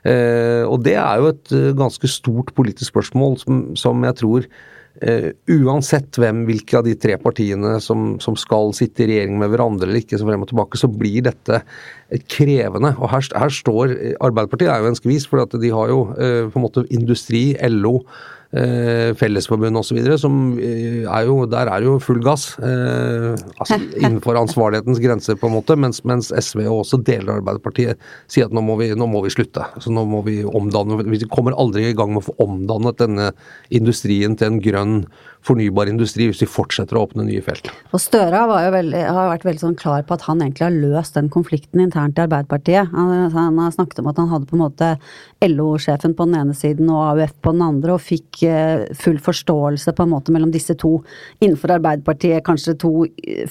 Uh, 0.02 0.68
og 0.68 0.82
det 0.84 0.98
er 0.98 1.22
jo 1.22 1.32
et 1.32 1.56
ganske 1.78 2.10
stort 2.10 2.52
politisk 2.58 2.90
spørsmål 2.92 3.40
som, 3.40 3.64
som 3.78 4.04
jeg 4.04 4.18
tror 4.20 4.52
Uh, 5.00 5.30
uansett 5.48 6.18
hvem, 6.20 6.42
hvilke 6.46 6.76
av 6.78 6.84
de 6.84 6.92
tre 7.00 7.16
partiene 7.20 7.78
som, 7.80 8.18
som, 8.22 8.36
skal 8.38 8.74
sitte 8.76 9.02
i 9.02 9.08
regjering 9.08 9.38
med 9.40 9.50
hverandre 9.54 9.88
eller 9.88 10.02
ikke, 10.02 10.18
så 10.20 10.28
frem 10.28 10.44
og 10.44 10.50
tilbake, 10.50 10.78
så 10.78 10.90
blir 10.90 11.24
dette 11.26 11.62
krevende. 12.30 12.92
Og 12.98 13.08
her, 13.14 13.24
her 13.40 13.54
står 13.56 13.96
Arbeiderpartiet 14.20 14.68
er 14.68 14.84
jo 14.84 14.92
en 14.92 15.00
skvis, 15.00 15.26
for 15.30 15.42
de 15.56 15.72
har 15.72 15.90
jo 15.94 16.04
uh, 16.12 16.44
på 16.52 16.60
en 16.60 16.66
måte 16.66 16.86
industri, 16.92 17.50
LO, 17.72 18.02
eh, 18.52 19.12
Fellesforbundet 19.18 19.80
osv. 19.80 20.00
som 20.20 20.58
eh, 20.58 21.04
er 21.06 21.30
Der 21.50 21.70
er 21.72 21.82
jo 21.82 21.98
full 21.98 22.22
gass. 22.22 22.58
Eh, 22.58 23.32
altså 23.58 23.78
innenfor 23.96 24.38
ansvarlighetens 24.40 25.00
grenser, 25.00 25.36
på 25.36 25.48
en 25.48 25.56
måte. 25.56 25.76
Mens, 25.76 26.04
mens 26.04 26.32
SV 26.32 26.66
og 26.66 26.84
også 26.84 27.02
deler 27.02 27.32
av 27.32 27.42
Arbeiderpartiet 27.42 27.98
sier 28.30 28.46
at 28.46 28.54
nå 28.54 28.62
må, 28.64 28.76
vi, 28.80 28.92
nå 28.94 29.08
må 29.10 29.24
vi 29.24 29.34
slutte. 29.34 29.66
Så 29.80 29.92
nå 29.92 30.04
må 30.08 30.22
vi 30.26 30.42
omdanne 30.44 31.02
Vi 31.08 31.24
kommer 31.30 31.56
aldri 31.56 31.88
i 31.90 31.96
gang 31.96 32.12
med 32.14 32.22
å 32.22 32.30
få 32.30 32.38
omdannet 32.42 33.00
denne 33.00 33.32
industrien 33.70 34.36
til 34.36 34.52
en 34.52 34.62
grønn 34.62 34.96
fornybar 35.42 35.90
industri 35.90 36.28
hvis 36.28 36.42
vi 36.44 36.48
fortsetter 36.50 36.96
å 36.96 37.04
åpne 37.06 37.26
nye 37.26 37.42
felt. 37.44 37.68
Og 37.90 38.00
Støre 38.02 38.44
veldig, 38.72 39.02
har 39.02 39.30
vært 39.32 39.46
veldig 39.46 39.62
sånn 39.64 39.78
klar 39.78 40.04
på 40.06 40.16
at 40.16 40.26
han 40.28 40.42
egentlig 40.44 40.66
har 40.68 40.76
løst 40.76 41.18
den 41.18 41.30
konflikten 41.32 41.82
internt 41.82 42.18
i 42.18 42.24
Arbeiderpartiet. 42.24 42.92
Han, 42.94 43.30
han 43.34 43.58
har 43.58 43.74
snakket 43.74 44.02
om 44.02 44.10
at 44.12 44.20
han 44.22 44.30
hadde 44.30 44.50
på 44.50 44.58
en 44.58 44.64
måte 44.64 44.92
LO-sjefen 45.42 46.14
på 46.18 46.28
den 46.28 46.38
ene 46.38 46.56
siden 46.56 46.90
og 46.92 47.02
AUF 47.10 47.34
på 47.42 47.54
den 47.56 47.66
andre, 47.66 47.96
og 47.96 48.04
fikk 48.04 48.41
ikke 48.42 48.96
full 48.98 49.18
forståelse 49.22 49.94
på 49.94 50.02
en 50.02 50.12
måte 50.12 50.34
mellom 50.34 50.50
disse 50.52 50.74
to, 50.78 50.96
innenfor 51.40 51.76
Arbeiderpartiet, 51.76 52.42
kanskje 52.44 52.74
to 52.82 52.92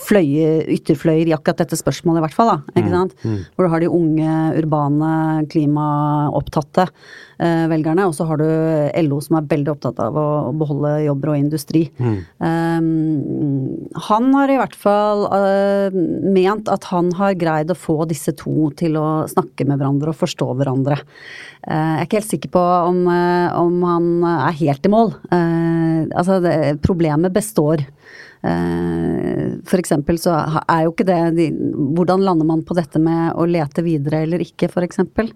fløye, 0.04 0.68
ytterfløyer 0.76 1.32
i 1.32 1.36
akkurat 1.38 1.64
dette 1.64 1.80
spørsmålet 1.80 2.20
i 2.20 2.26
hvert 2.28 2.36
fall, 2.36 2.52
da. 2.52 2.76
Ikke 2.76 2.92
sant? 2.92 3.16
Hvor 3.56 3.66
du 3.66 3.72
har 3.72 3.82
de 3.82 3.90
unge, 3.90 4.38
urbane, 4.60 5.16
klimaopptatte 5.52 6.88
eh, 6.88 6.92
velgerne, 7.42 8.06
og 8.06 8.14
så 8.14 8.28
har 8.30 8.38
du 8.38 8.46
LO 9.08 9.18
som 9.24 9.40
er 9.40 9.48
veldig 9.50 9.72
opptatt 9.74 10.00
av 10.04 10.18
å, 10.18 10.28
beholde 10.62 10.92
jobber 11.08 11.32
og 11.34 11.40
industri. 11.40 11.84
Um, 12.38 13.88
han 14.08 14.30
har 14.36 14.52
i 14.52 14.58
hvert 14.60 14.76
fall 14.78 15.26
uh, 15.32 15.96
ment 16.22 16.70
at 16.72 16.88
han 16.92 17.12
har 17.18 17.38
greid 17.40 17.72
å 17.74 17.78
få 17.78 18.04
disse 18.10 18.34
to 18.38 18.70
til 18.78 18.98
å 19.00 19.24
snakke 19.32 19.66
med 19.68 19.80
hverandre 19.80 20.14
og 20.14 20.20
forstå 20.20 20.50
hverandre. 20.60 21.00
Uh, 21.66 21.72
jeg 21.72 22.02
er 22.02 22.08
ikke 22.08 22.20
helt 22.22 22.34
sikker 22.34 22.54
på 22.54 22.66
om, 22.92 23.02
uh, 23.10 23.50
om 23.60 23.82
han 23.88 24.12
er 24.32 24.60
helt 24.62 24.86
i 24.86 24.94
mål. 24.94 25.16
altså, 25.32 26.40
det, 26.44 26.56
problemet 26.86 27.34
består. 27.34 27.84
For 28.42 29.78
eksempel 29.78 30.18
så 30.18 30.34
er 30.66 30.88
jo 30.88 30.94
ikke 30.96 31.06
det 31.06 31.18
de, 31.38 31.44
Hvordan 31.94 32.24
lander 32.26 32.48
man 32.50 32.64
på 32.66 32.74
dette 32.74 32.98
med 32.98 33.36
å 33.38 33.46
lete 33.46 33.84
videre 33.86 34.24
eller 34.26 34.42
ikke, 34.42 34.72
for 34.72 34.82
eksempel? 34.82 35.30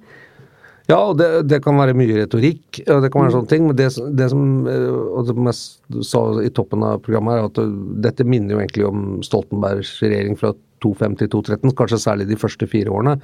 Ja, 0.86 1.00
og 1.00 1.16
det, 1.18 1.28
det, 1.50 1.62
kan 1.66 1.80
være 1.80 1.96
mye 1.98 2.20
retorikk, 2.20 2.84
og 2.84 3.02
det 3.02 3.10
kan 3.14 3.24
være 3.24 3.34
sånne 3.34 3.50
ting. 3.50 3.66
Men 3.66 3.80
det, 3.80 3.88
det 4.20 4.28
som 4.30 4.44
og 4.70 5.32
som 5.32 5.50
jeg 5.50 6.06
sa 6.06 6.22
i 6.46 6.52
toppen 6.54 6.86
av 6.86 7.02
programmet, 7.06 7.40
er 7.40 7.50
at 7.50 7.76
dette 8.06 8.28
minner 8.28 8.54
jo 8.54 8.62
egentlig 8.62 8.86
om 8.86 9.04
Stoltenbergs 9.26 9.98
regjering 10.06 10.38
fra 10.38 10.54
2005 10.84 11.18
til 11.22 11.32
2013, 11.34 11.74
kanskje 11.80 12.02
særlig 12.04 12.28
de 12.30 12.38
første 12.38 12.68
fire 12.70 12.94
årene. 12.94 13.16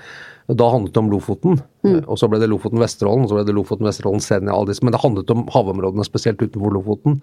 Da 0.50 0.68
handlet 0.74 0.96
det 0.96 1.02
om 1.04 1.10
Lofoten, 1.12 1.60
mm. 1.86 2.02
og 2.10 2.18
så 2.20 2.28
ble 2.32 2.42
det 2.42 2.50
Lofoten-Vesterålen, 2.50 3.26
og 3.26 3.32
så 3.32 3.38
ble 3.38 3.46
det 3.48 3.56
Lofoten-Vesterålen, 3.56 4.24
Senja, 4.24 4.56
alle 4.56 4.72
disse. 4.72 4.84
Men 4.88 4.96
det 4.96 5.04
handlet 5.04 5.34
om 5.36 5.46
havområdene, 5.54 6.08
spesielt 6.08 6.42
utenfor 6.42 6.74
Lofoten, 6.76 7.20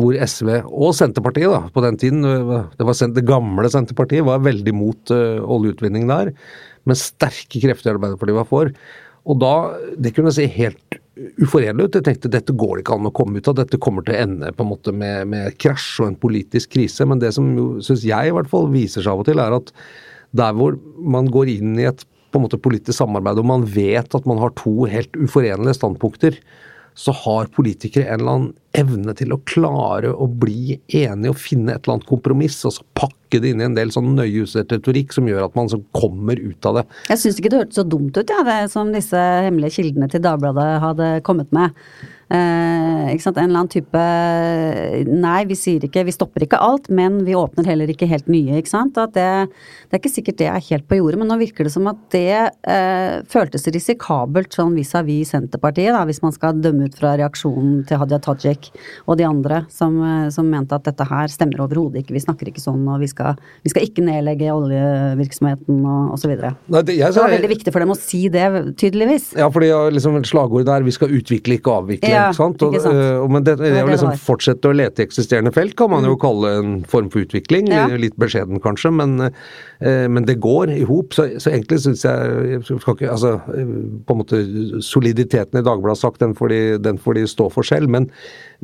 hvor 0.00 0.16
SV 0.16 0.50
og 0.64 0.94
Senterpartiet 0.96 1.52
da, 1.52 1.60
på 1.74 1.84
den 1.84 2.00
tiden, 2.00 2.24
det 2.24 2.86
var 2.88 2.98
det 3.18 3.28
gamle 3.28 3.70
Senterpartiet, 3.70 4.24
var 4.26 4.42
veldig 4.42 4.74
mot 4.74 5.14
uh, 5.14 5.44
oljeutvinning 5.44 6.08
der. 6.10 6.32
Men 6.88 6.98
sterke 6.98 7.62
krefter 7.62 7.92
i 7.92 7.94
Arbeiderpartiet 7.94 8.40
var 8.40 8.48
for. 8.48 8.72
Og 9.24 9.40
da, 9.40 9.54
Det 9.96 10.12
kunne 10.16 10.32
se 10.34 10.46
helt 10.50 10.98
uforenlig 11.40 11.86
ut. 11.86 11.96
Jeg 11.96 12.04
tenkte 12.08 12.32
dette 12.32 12.52
går 12.52 12.76
det 12.76 12.84
ikke 12.84 12.96
an 12.98 13.08
å 13.08 13.14
komme 13.14 13.38
ut 13.38 13.48
av. 13.48 13.56
Dette 13.60 13.80
kommer 13.80 14.04
til 14.04 14.16
å 14.16 14.22
ende 14.24 14.50
på 14.52 14.64
en 14.64 14.72
måte 14.72 14.92
med, 14.92 15.28
med 15.30 15.54
krasj 15.62 16.02
og 16.02 16.10
en 16.10 16.18
politisk 16.20 16.74
krise. 16.74 17.06
Men 17.08 17.22
det 17.22 17.32
som 17.36 17.46
jo, 17.56 17.68
syns 17.84 18.04
jeg 18.04 18.30
i 18.30 18.34
hvert 18.34 18.50
fall 18.50 18.66
viser 18.72 19.04
seg 19.04 19.12
av 19.14 19.22
og 19.22 19.28
til, 19.28 19.40
er 19.40 19.54
at 19.56 19.70
der 20.34 20.56
hvor 20.58 20.76
man 20.98 21.30
går 21.30 21.52
inn 21.54 21.78
i 21.78 21.86
et 21.88 22.02
på 22.34 22.40
en 22.40 22.48
måte 22.48 22.58
politisk 22.58 22.98
samarbeid 22.98 23.38
og 23.38 23.46
man 23.46 23.64
vet 23.70 24.14
at 24.18 24.24
man 24.26 24.40
har 24.42 24.50
to 24.58 24.88
helt 24.90 25.14
uforenlige 25.14 25.76
standpunkter, 25.78 26.34
så 26.94 27.12
har 27.24 27.50
politikere 27.54 28.06
en 28.06 28.20
eller 28.20 28.36
annen 28.36 28.52
evne 28.74 29.14
til 29.18 29.34
å 29.34 29.40
klare 29.46 30.10
å 30.14 30.26
bli 30.30 30.78
enige 30.86 31.32
og 31.32 31.38
finne 31.38 31.74
et 31.74 31.84
eller 31.84 31.96
annet 31.96 32.08
kompromiss, 32.08 32.60
og 32.66 32.74
så 32.76 32.86
pakke 32.98 33.40
det 33.42 33.50
inn 33.50 33.62
i 33.62 33.66
en 33.66 33.76
del 33.76 33.90
sånn 33.94 34.12
nøyejustert 34.16 34.72
retorikk 34.76 35.14
som 35.14 35.28
gjør 35.30 35.48
at 35.48 35.58
man 35.58 35.70
så 35.70 35.80
kommer 35.94 36.38
ut 36.38 36.70
av 36.70 36.80
det. 36.80 36.84
Jeg 37.10 37.22
syns 37.22 37.38
ikke 37.40 37.52
det 37.52 37.62
hørtes 37.64 37.80
så 37.80 37.86
dumt 37.86 38.18
ut, 38.18 38.30
ja, 38.30 38.42
det 38.46 38.58
som 38.72 38.92
disse 38.94 39.20
hemmelige 39.46 39.80
kildene 39.80 40.10
til 40.10 40.22
Dagbladet 40.24 40.68
hadde 40.82 41.10
kommet 41.26 41.54
med. 41.54 41.74
Eh, 42.34 43.12
ikke 43.12 43.24
sant? 43.26 43.38
En 43.38 43.50
eller 43.50 43.62
annen 43.62 43.70
type 43.70 44.00
Nei, 45.06 45.40
vi 45.46 45.56
sier 45.58 45.84
ikke 45.86 46.02
Vi 46.08 46.14
stopper 46.14 46.46
ikke 46.46 46.58
alt, 46.62 46.88
men 46.90 47.20
vi 47.26 47.36
åpner 47.38 47.68
heller 47.68 47.90
ikke 47.92 48.08
helt 48.10 48.26
nye. 48.32 48.58
ikke 48.58 48.72
sant? 48.72 48.98
At 49.00 49.14
det, 49.16 49.28
det 49.88 49.96
er 49.96 50.02
ikke 50.02 50.12
sikkert 50.12 50.40
det 50.40 50.48
er 50.50 50.64
helt 50.70 50.86
på 50.90 50.98
jordet, 50.98 51.20
men 51.20 51.30
nå 51.30 51.38
virker 51.40 51.68
det 51.68 51.74
som 51.74 51.86
at 51.90 52.00
det 52.14 52.32
eh, 52.34 53.20
føltes 53.30 53.68
risikabelt 53.74 54.54
sånn 54.56 54.74
vis-à-vis 54.76 55.34
Senterpartiet, 55.34 55.92
da, 55.94 56.02
hvis 56.08 56.22
man 56.24 56.34
skal 56.34 56.58
dømme 56.62 56.88
ut 56.88 56.98
fra 56.98 57.14
reaksjonen 57.20 57.84
til 57.88 58.00
Hadia 58.00 58.20
Tajik 58.22 58.70
og 59.04 59.18
de 59.20 59.26
andre 59.28 59.62
som, 59.72 59.96
eh, 60.02 60.28
som 60.34 60.48
mente 60.50 60.76
at 60.76 60.88
dette 60.88 61.06
her 61.08 61.30
stemmer 61.32 61.64
overhodet 61.66 62.02
ikke, 62.02 62.16
vi 62.16 62.24
snakker 62.24 62.50
ikke 62.50 62.62
sånn, 62.62 62.82
og 62.90 63.02
vi 63.04 63.10
skal, 63.10 63.38
vi 63.66 63.72
skal 63.72 63.86
ikke 63.86 64.04
nedlegge 64.06 64.52
oljevirksomheten 64.54 65.84
og 65.84 66.16
osv. 66.16 66.34
Det, 66.34 66.84
det 66.88 67.12
var 67.14 67.34
veldig 67.36 67.52
viktig 67.52 67.74
for 67.74 67.84
dem 67.84 67.94
å 67.94 67.98
si 67.98 68.24
det, 68.32 68.48
tydeligvis. 68.80 69.32
Ja, 69.38 69.50
fordi 69.52 69.70
liksom 69.94 70.18
slagordet 70.24 70.68
der 70.70 70.84
'vi 70.84 70.94
skal 70.94 71.14
utvikle, 71.14 71.58
ikke 71.58 71.78
avvikle' 71.78 72.10
ja, 72.10 72.23
ikke 72.28 72.38
sant? 72.38 72.62
Og, 72.64 72.74
ikke 72.74 72.84
sant? 72.84 73.00
Og, 73.22 73.28
men 73.34 73.46
det, 73.46 73.56
det, 73.60 73.72
å 73.82 73.90
liksom 73.90 74.14
fortsette 74.24 74.70
å 74.70 74.76
lete 74.76 75.02
i 75.02 75.08
eksisterende 75.08 75.52
felt 75.54 75.76
kan 75.78 75.92
man 75.92 76.06
jo 76.06 76.14
mm. 76.16 76.20
kalle 76.22 76.52
en 76.60 76.72
form 76.90 77.10
for 77.12 77.26
utvikling. 77.26 77.70
Ja. 77.72 77.86
Litt 78.00 78.16
beskjeden 78.20 78.62
kanskje, 78.64 78.92
men, 78.94 79.16
eh, 79.28 80.06
men 80.10 80.28
det 80.28 80.38
går 80.44 80.74
i 80.74 80.82
hop. 80.88 81.14
Så, 81.16 81.28
så, 81.38 81.52
egentlig 81.52 81.80
syns 81.84 82.06
jeg, 82.06 82.62
ikke, 82.78 83.10
altså, 83.10 83.36
på 83.44 84.16
en 84.16 84.22
måte 84.22 84.42
Soliditeten 84.84 85.60
i 85.60 85.64
Dagbladet 85.64 86.00
sagt, 86.00 86.22
den 86.22 86.34
den 86.84 86.98
får 87.00 87.18
de 87.18 87.28
stå 87.30 87.48
for 87.52 87.66
selv. 87.66 87.90
men 87.90 88.10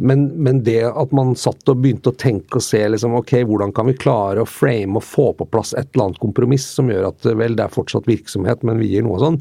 men, 0.00 0.26
men, 0.40 0.62
det 0.64 0.80
at 0.88 1.12
man 1.16 1.34
satt 1.36 1.68
og 1.68 1.82
begynte 1.82 2.12
å 2.12 2.16
tenke 2.16 2.56
og 2.56 2.64
se 2.64 2.80
liksom, 2.88 3.12
ok, 3.18 3.34
hvordan 3.48 3.72
kan 3.76 3.88
vi 3.90 3.96
klare 4.00 4.40
å 4.40 4.48
frame 4.48 4.96
og 4.96 5.04
få 5.04 5.26
på 5.36 5.46
plass 5.52 5.74
et 5.74 5.90
eller 5.92 6.08
annet 6.08 6.22
kompromiss 6.22 6.64
som 6.78 6.88
gjør 6.88 7.10
at 7.10 7.28
vel, 7.36 7.56
det 7.58 7.66
er 7.66 7.74
fortsatt 7.74 8.08
virksomhet, 8.08 8.64
men 8.66 8.80
vi 8.80 8.88
gir 8.94 9.04
noe 9.04 9.20
sånn, 9.20 9.36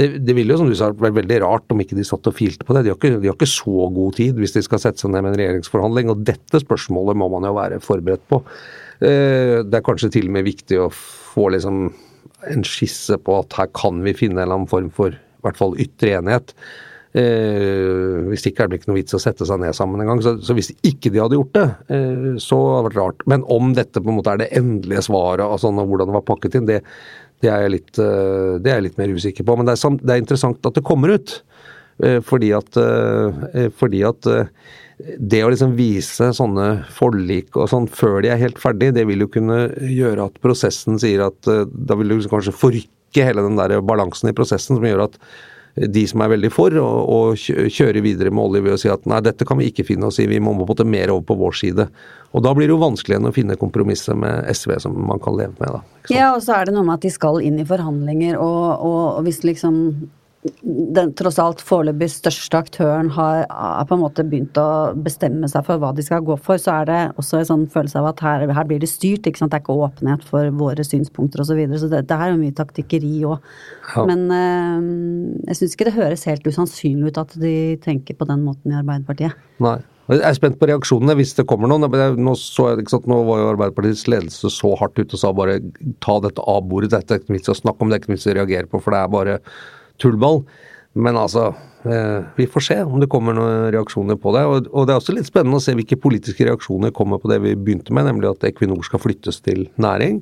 det, 0.00 0.10
det 0.26 0.34
ville 0.34 0.56
jo 0.56 0.60
som 0.62 0.70
du 0.70 0.74
sa 0.78 0.90
vært 0.90 1.18
veldig 1.20 1.40
rart 1.44 1.70
om 1.70 1.84
ikke 1.84 1.98
de 1.98 2.06
satt 2.06 2.26
og 2.26 2.36
filte 2.36 2.66
på 2.66 2.74
det. 2.74 2.84
De 2.86 2.94
har, 2.94 2.98
ikke, 2.98 3.20
de 3.22 3.30
har, 3.30 3.38
ikke, 3.38 3.50
så 3.50 3.86
god 3.94 4.18
tid 4.18 4.42
hvis 4.42 4.56
de 4.58 4.64
skal 4.66 4.82
sette 4.82 5.04
seg 5.04 5.14
ned 5.14 5.24
med 5.24 5.34
en 5.34 5.40
regjeringsforhandling, 5.44 6.12
og 6.12 6.26
dette 6.26 6.64
spørsmålet 6.64 7.20
må 7.22 7.30
man 7.36 7.46
jo 7.46 7.56
være 7.60 7.80
forberedt 7.84 8.26
på. 8.32 8.42
Eh, 9.06 9.60
det 9.62 9.78
er 9.78 9.86
kanskje 9.86 10.12
til 10.18 10.30
og 10.30 10.36
med 10.40 10.48
viktig 10.48 10.82
å 10.82 10.90
få 10.90 11.52
liksom 11.54 11.86
en 12.50 12.64
skisse 12.66 13.18
på 13.20 13.40
at 13.42 13.58
her 13.58 13.70
kan 13.76 14.00
vi 14.02 14.16
finne 14.16 14.40
en 14.40 14.46
eller 14.46 14.62
annen 14.62 14.70
form 14.70 14.90
for 14.94 15.14
i 15.14 15.44
hvert 15.44 15.60
fall 15.60 15.76
ytre 15.80 16.18
enighet. 16.18 16.54
Eh, 17.10 18.28
hvis 18.30 18.44
ikke 18.46 18.62
er 18.62 18.70
det 18.70 18.78
ikke 18.78 18.92
noe 18.92 19.00
vits 19.00 19.16
å 19.16 19.22
sette 19.22 19.46
seg 19.48 19.58
ned 19.62 19.74
sammen 19.74 20.02
engang. 20.02 20.22
Så, 20.22 20.36
så 20.46 20.54
hvis 20.56 20.70
ikke 20.86 21.10
de 21.10 21.22
hadde 21.22 21.38
gjort 21.38 21.56
det, 21.56 21.66
eh, 21.96 22.28
så 22.42 22.60
hadde 22.60 22.84
det 22.84 22.90
vært 22.90 23.00
rart. 23.00 23.26
Men 23.30 23.46
om 23.50 23.74
dette 23.78 24.02
på 24.02 24.12
en 24.12 24.20
måte 24.20 24.34
er 24.34 24.44
det 24.44 24.52
endelige 24.60 25.06
svaret, 25.08 25.46
altså 25.46 25.72
hvordan 25.74 26.10
det 26.10 26.18
var 26.20 26.28
pakket 26.28 26.60
inn, 26.60 26.70
det, 26.70 26.80
det, 27.42 27.50
er, 27.50 27.66
jeg 27.66 27.74
litt, 27.78 27.92
eh, 27.98 28.58
det 28.62 28.72
er 28.72 28.80
jeg 28.80 28.88
litt 28.90 29.02
mer 29.02 29.16
usikker 29.16 29.48
på. 29.48 29.58
Men 29.58 29.70
det 29.70 29.78
er, 29.78 30.00
det 30.02 30.16
er 30.16 30.24
interessant 30.24 30.70
at 30.70 30.78
det 30.78 30.86
kommer 30.86 31.16
ut. 31.18 31.40
Eh, 32.02 32.20
fordi 32.24 32.52
at, 32.56 32.76
eh, 32.80 33.68
fordi 33.76 34.00
at 34.08 34.28
eh, 34.30 34.48
det 35.18 35.42
å 35.44 35.50
liksom 35.52 35.74
vise 35.76 36.30
sånne 36.36 36.68
forlik 36.96 37.56
og 37.56 37.68
sånn 37.72 37.88
før 37.92 38.20
de 38.24 38.32
er 38.32 38.40
helt 38.40 38.60
ferdig, 38.60 38.92
det 38.96 39.06
vil 39.08 39.24
jo 39.24 39.30
kunne 39.32 39.62
gjøre 39.84 40.28
at 40.28 40.40
prosessen 40.44 41.00
sier 41.00 41.24
at 41.24 41.48
Da 41.48 41.96
vil 41.96 42.12
du 42.12 42.28
kanskje 42.28 42.56
forrykke 42.56 43.24
hele 43.24 43.44
den 43.46 43.56
der 43.56 43.80
balansen 43.80 44.28
i 44.28 44.36
prosessen 44.36 44.76
som 44.76 44.84
gjør 44.84 45.06
at 45.08 45.16
de 45.74 46.02
som 46.08 46.22
er 46.24 46.32
veldig 46.32 46.50
for, 46.52 46.74
å 46.74 47.18
kjøre 47.38 48.02
videre 48.04 48.32
med 48.34 48.42
olje 48.42 48.64
ved 48.64 48.74
å 48.74 48.80
si 48.80 48.90
at 48.92 49.04
nei, 49.08 49.20
dette 49.24 49.46
kan 49.46 49.60
vi 49.60 49.70
ikke 49.70 49.86
finne 49.86 50.08
oss 50.10 50.18
i, 50.22 50.28
vi 50.30 50.40
må 50.42 50.52
på 50.54 50.64
en 50.64 50.70
måte 50.72 50.86
mer 50.88 51.12
over 51.14 51.26
på 51.28 51.38
vår 51.40 51.58
side. 51.60 51.86
Og 52.34 52.44
da 52.46 52.54
blir 52.54 52.68
det 52.68 52.74
jo 52.74 52.82
vanskeligere 52.82 53.30
å 53.30 53.36
finne 53.36 53.58
kompromisser 53.60 54.18
med 54.18 54.50
SV 54.50 54.76
som 54.82 54.96
man 55.08 55.22
kan 55.22 55.38
leve 55.38 55.54
med, 55.62 55.78
da. 55.78 55.82
Ja, 56.10 56.32
og 56.34 56.42
så 56.44 56.56
er 56.58 56.68
det 56.68 56.74
noe 56.74 56.86
med 56.86 56.98
at 56.98 57.06
de 57.06 57.12
skal 57.14 57.40
inn 57.44 57.60
i 57.62 57.68
forhandlinger, 57.68 58.38
og, 58.38 58.66
og, 58.86 59.02
og 59.18 59.28
hvis 59.28 59.44
liksom 59.46 59.80
den 60.40 61.10
tross 61.18 61.36
alt 61.42 61.60
foreløpig 61.60 62.06
største 62.14 62.56
aktøren 62.62 63.10
har, 63.12 63.42
har, 63.52 63.84
på 63.88 63.96
en 63.96 64.00
måte 64.00 64.24
begynt 64.24 64.56
å 64.56 64.94
bestemme 64.96 65.48
seg 65.52 65.66
for 65.66 65.80
hva 65.82 65.90
de 65.92 66.04
skal 66.06 66.24
gå 66.24 66.36
for, 66.40 66.56
så 66.60 66.78
er 66.78 66.88
det 66.88 67.00
også 67.20 67.42
en 67.42 67.48
sånn 67.50 67.66
følelse 67.74 68.00
av 68.00 68.08
at 68.14 68.22
her, 68.24 68.46
her 68.56 68.68
blir 68.68 68.80
det 68.80 68.88
styrt. 68.88 69.26
Det 69.26 69.34
er 69.36 69.60
ikke 69.60 69.76
åpenhet 69.76 70.24
for 70.24 70.48
våre 70.56 70.86
synspunkter 70.86 71.44
osv. 71.44 71.52
Så, 71.52 71.58
videre, 71.58 71.82
så 71.82 71.90
det, 71.92 72.06
det 72.08 72.16
her 72.16 72.30
er 72.30 72.36
jo 72.36 72.40
mye 72.40 72.56
taktikkeri 72.56 73.12
òg. 73.28 73.50
Ja. 73.92 74.06
Men 74.08 74.26
øh, 74.32 74.90
jeg 75.50 75.58
syns 75.58 75.76
ikke 75.76 75.90
det 75.90 75.96
høres 75.98 76.24
helt 76.30 76.48
usannsynlig 76.48 77.10
ut 77.10 77.20
at 77.20 77.34
de 77.42 77.54
tenker 77.84 78.16
på 78.16 78.28
den 78.30 78.46
måten 78.46 78.72
i 78.72 78.78
Arbeiderpartiet. 78.80 79.36
Nei. 79.60 79.80
Jeg 80.10 80.24
er 80.26 80.34
spent 80.34 80.56
på 80.58 80.66
reaksjonene 80.66 81.14
hvis 81.20 81.36
det 81.38 81.44
kommer 81.46 81.70
noen. 81.70 81.84
Nå, 82.18 82.32
så 82.38 82.72
sant, 82.90 83.04
nå 83.10 83.18
var 83.28 83.42
jo 83.42 83.50
Arbeiderpartiets 83.52 84.08
ledelse 84.10 84.50
så 84.50 84.72
hardt 84.80 84.98
ute 84.98 85.14
og 85.14 85.20
sa 85.20 85.34
bare 85.36 85.60
ta 86.02 86.16
dette 86.24 86.42
av 86.48 86.64
bordet, 86.66 86.90
dette 86.96 87.14
er 87.14 87.20
ikke 87.20 87.30
noe 87.30 87.38
vits 87.38 87.52
å 87.52 87.58
snakke 87.60 87.84
om, 87.84 87.92
det 87.92 87.98
er 87.98 88.02
ikke 88.02 88.14
vits 88.16 88.26
å 88.26 88.34
reagere 88.40 88.70
på, 88.72 88.80
for 88.82 88.96
det 88.96 89.04
er 89.04 89.12
bare 89.12 89.36
tullball. 90.02 90.42
Men 90.98 91.18
altså, 91.20 91.52
eh, 91.86 92.20
vi 92.36 92.48
får 92.50 92.66
se 92.66 92.78
om 92.82 92.98
det 93.00 93.10
kommer 93.10 93.36
noen 93.36 93.68
reaksjoner 93.74 94.18
på 94.20 94.34
det. 94.34 94.44
Og, 94.48 94.86
det 94.86 94.94
er 94.94 94.98
også 94.98 95.14
litt 95.14 95.28
spennende 95.30 95.60
å 95.60 95.64
se 95.64 95.76
hvilke 95.78 96.00
politiske 96.00 96.46
reaksjoner 96.48 96.94
kommer 96.96 97.22
på 97.22 97.30
det 97.30 97.40
vi 97.44 97.54
begynte 97.54 97.94
med, 97.94 98.08
nemlig 98.10 98.32
at 98.32 98.48
Equinor 98.50 98.82
skal 98.86 99.02
flyttes 99.02 99.38
til 99.46 99.68
næring. 99.80 100.18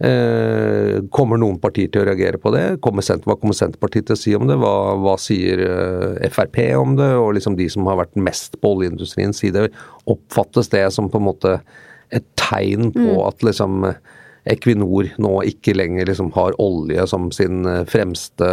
Eh, 0.00 0.96
kommer 1.12 1.36
noen 1.36 1.58
partier 1.60 1.90
til 1.92 2.00
å 2.00 2.06
reagere 2.08 2.40
på 2.40 2.48
det? 2.54 2.64
Kommer 2.80 3.04
hva 3.04 3.36
kommer 3.36 3.56
Senterpartiet 3.56 4.08
til 4.08 4.16
å 4.16 4.20
si 4.22 4.32
om 4.38 4.46
det? 4.48 4.56
Hva, 4.56 4.72
hva 4.96 5.18
sier 5.20 5.60
eh, 5.66 6.30
Frp 6.32 6.56
om 6.80 6.96
det? 6.96 7.10
Og 7.20 7.34
liksom 7.36 7.58
de 7.58 7.68
som 7.68 7.84
har 7.90 8.00
vært 8.00 8.16
mest 8.16 8.56
på 8.62 8.72
oljeindustriens 8.78 9.42
side. 9.44 9.68
Oppfattes 10.08 10.72
det 10.72 10.86
som 10.96 11.12
på 11.12 11.20
en 11.20 11.28
måte 11.28 11.58
et 12.10 12.24
tegn 12.40 12.88
på 12.96 13.04
mm. 13.12 13.20
at 13.28 13.44
liksom 13.44 13.84
Equinor 14.48 15.10
nå 15.20 15.32
ikke 15.50 15.74
lenger 15.76 16.08
liksom 16.08 16.30
har 16.32 16.54
olje 16.62 17.04
som 17.10 17.28
sin 17.34 17.66
eh, 17.68 17.82
fremste, 17.88 18.46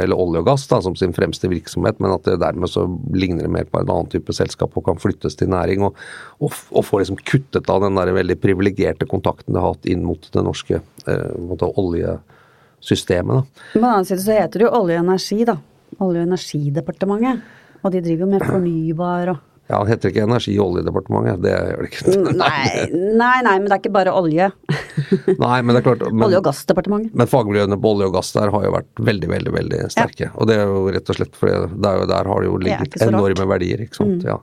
eller 0.00 0.16
olje 0.16 0.40
og 0.40 0.48
gass 0.48 0.64
da, 0.70 0.80
som 0.84 0.96
sin 0.96 1.12
fremste 1.16 1.50
virksomhet, 1.52 2.00
men 2.00 2.14
at 2.14 2.24
det 2.28 2.38
dermed 2.40 2.70
så 2.72 2.86
ligner 3.12 3.44
det 3.44 3.52
mer 3.52 3.68
på 3.68 3.80
en 3.80 3.90
annen 3.92 4.10
type 4.12 4.32
selskap 4.36 4.76
og 4.78 4.86
kan 4.88 5.00
flyttes 5.00 5.36
til 5.40 5.52
næring. 5.52 5.84
Og, 5.84 5.98
og, 6.40 6.56
og 6.72 6.86
få 6.88 7.02
liksom 7.02 7.20
kuttet 7.20 7.68
av 7.70 7.84
den 7.84 8.00
der 8.00 8.14
veldig 8.16 8.38
privilegerte 8.40 9.08
kontakten 9.10 9.54
det 9.54 9.60
har 9.60 9.76
hatt 9.76 9.90
inn 9.90 10.04
mot 10.06 10.30
det 10.32 10.44
norske 10.44 10.80
eh, 10.80 11.66
oljesystemet. 11.68 13.34
Da. 13.36 13.68
På 13.74 13.80
den 13.82 13.90
annen 13.90 14.08
side 14.08 14.22
så 14.24 14.38
heter 14.40 14.62
det 14.62 14.68
jo 14.68 14.76
Olje 14.80 15.00
og 15.00 15.04
energi, 15.04 15.42
da. 15.48 15.58
Olje- 16.00 16.24
og 16.24 16.28
energidepartementet. 16.30 17.44
Og 17.84 17.92
de 17.92 18.00
driver 18.00 18.24
jo 18.24 18.30
med 18.32 18.46
fornybar 18.48 19.34
og 19.34 19.42
Ja, 19.64 19.78
Han 19.78 19.88
heter 19.88 20.10
ikke 20.12 20.26
Energi- 20.26 20.58
og 20.60 20.74
oljedepartementet, 20.74 21.40
det 21.40 21.52
gjør 21.54 21.78
det 21.80 21.88
ikke. 21.88 22.16
Nei, 22.42 22.88
nei, 22.92 23.36
nei, 23.46 23.54
men 23.56 23.70
det 23.70 23.76
er 23.76 23.80
ikke 23.80 23.94
bare 23.94 24.12
olje. 24.12 24.50
Nei, 25.44 25.58
men 25.64 25.70
det 25.72 25.80
er 25.80 25.86
klart 25.86 26.04
men, 26.10 26.24
Olje- 26.26 26.40
og 26.42 26.48
gassdepartementet. 26.50 27.14
Men 27.16 27.30
fagmiljøene 27.30 27.78
på 27.80 27.94
olje 27.94 28.10
og 28.10 28.18
gass 28.18 28.34
der 28.36 28.52
har 28.52 28.66
jo 28.66 28.74
vært 28.74 29.04
veldig, 29.08 29.30
veldig 29.32 29.54
veldig 29.56 29.80
sterke. 29.94 30.28
Og 30.36 30.50
det 30.50 30.58
er 30.60 30.68
jo 30.68 30.82
rett 30.92 31.08
og 31.08 31.18
slett 31.20 31.40
fordi 31.40 31.56
det 31.72 31.92
er 31.92 32.02
jo, 32.02 32.10
der 32.12 32.30
har 32.32 32.44
det 32.44 32.50
jo 32.50 32.60
ligget 32.66 32.98
det 32.98 33.08
enorme 33.08 33.30
rart. 33.32 33.40
Mm. 33.40 33.52
verdier, 33.54 33.86
ikke 33.86 34.00
sant. 34.02 34.28
Ja. 34.28 34.36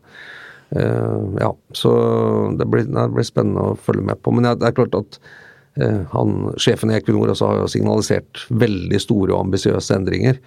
Uh, 0.72 1.38
ja, 1.38 1.52
så 1.76 1.94
det 2.58 2.66
blir, 2.72 2.88
nei, 2.88 3.06
det 3.06 3.18
blir 3.20 3.28
spennende 3.28 3.72
å 3.74 3.78
følge 3.78 4.08
med 4.08 4.22
på. 4.24 4.34
Men 4.34 4.50
ja, 4.50 4.58
det 4.58 4.72
er 4.72 4.78
klart 4.82 4.98
at 4.98 5.22
uh, 5.78 6.02
han, 6.16 6.38
sjefen 6.58 6.94
i 6.94 6.98
Equinor 6.98 7.36
også 7.36 7.52
har 7.52 7.62
jo 7.62 7.72
signalisert 7.76 8.46
veldig 8.50 9.06
store 9.06 9.36
og 9.36 9.46
ambisiøse 9.46 10.02
endringer. 10.02 10.42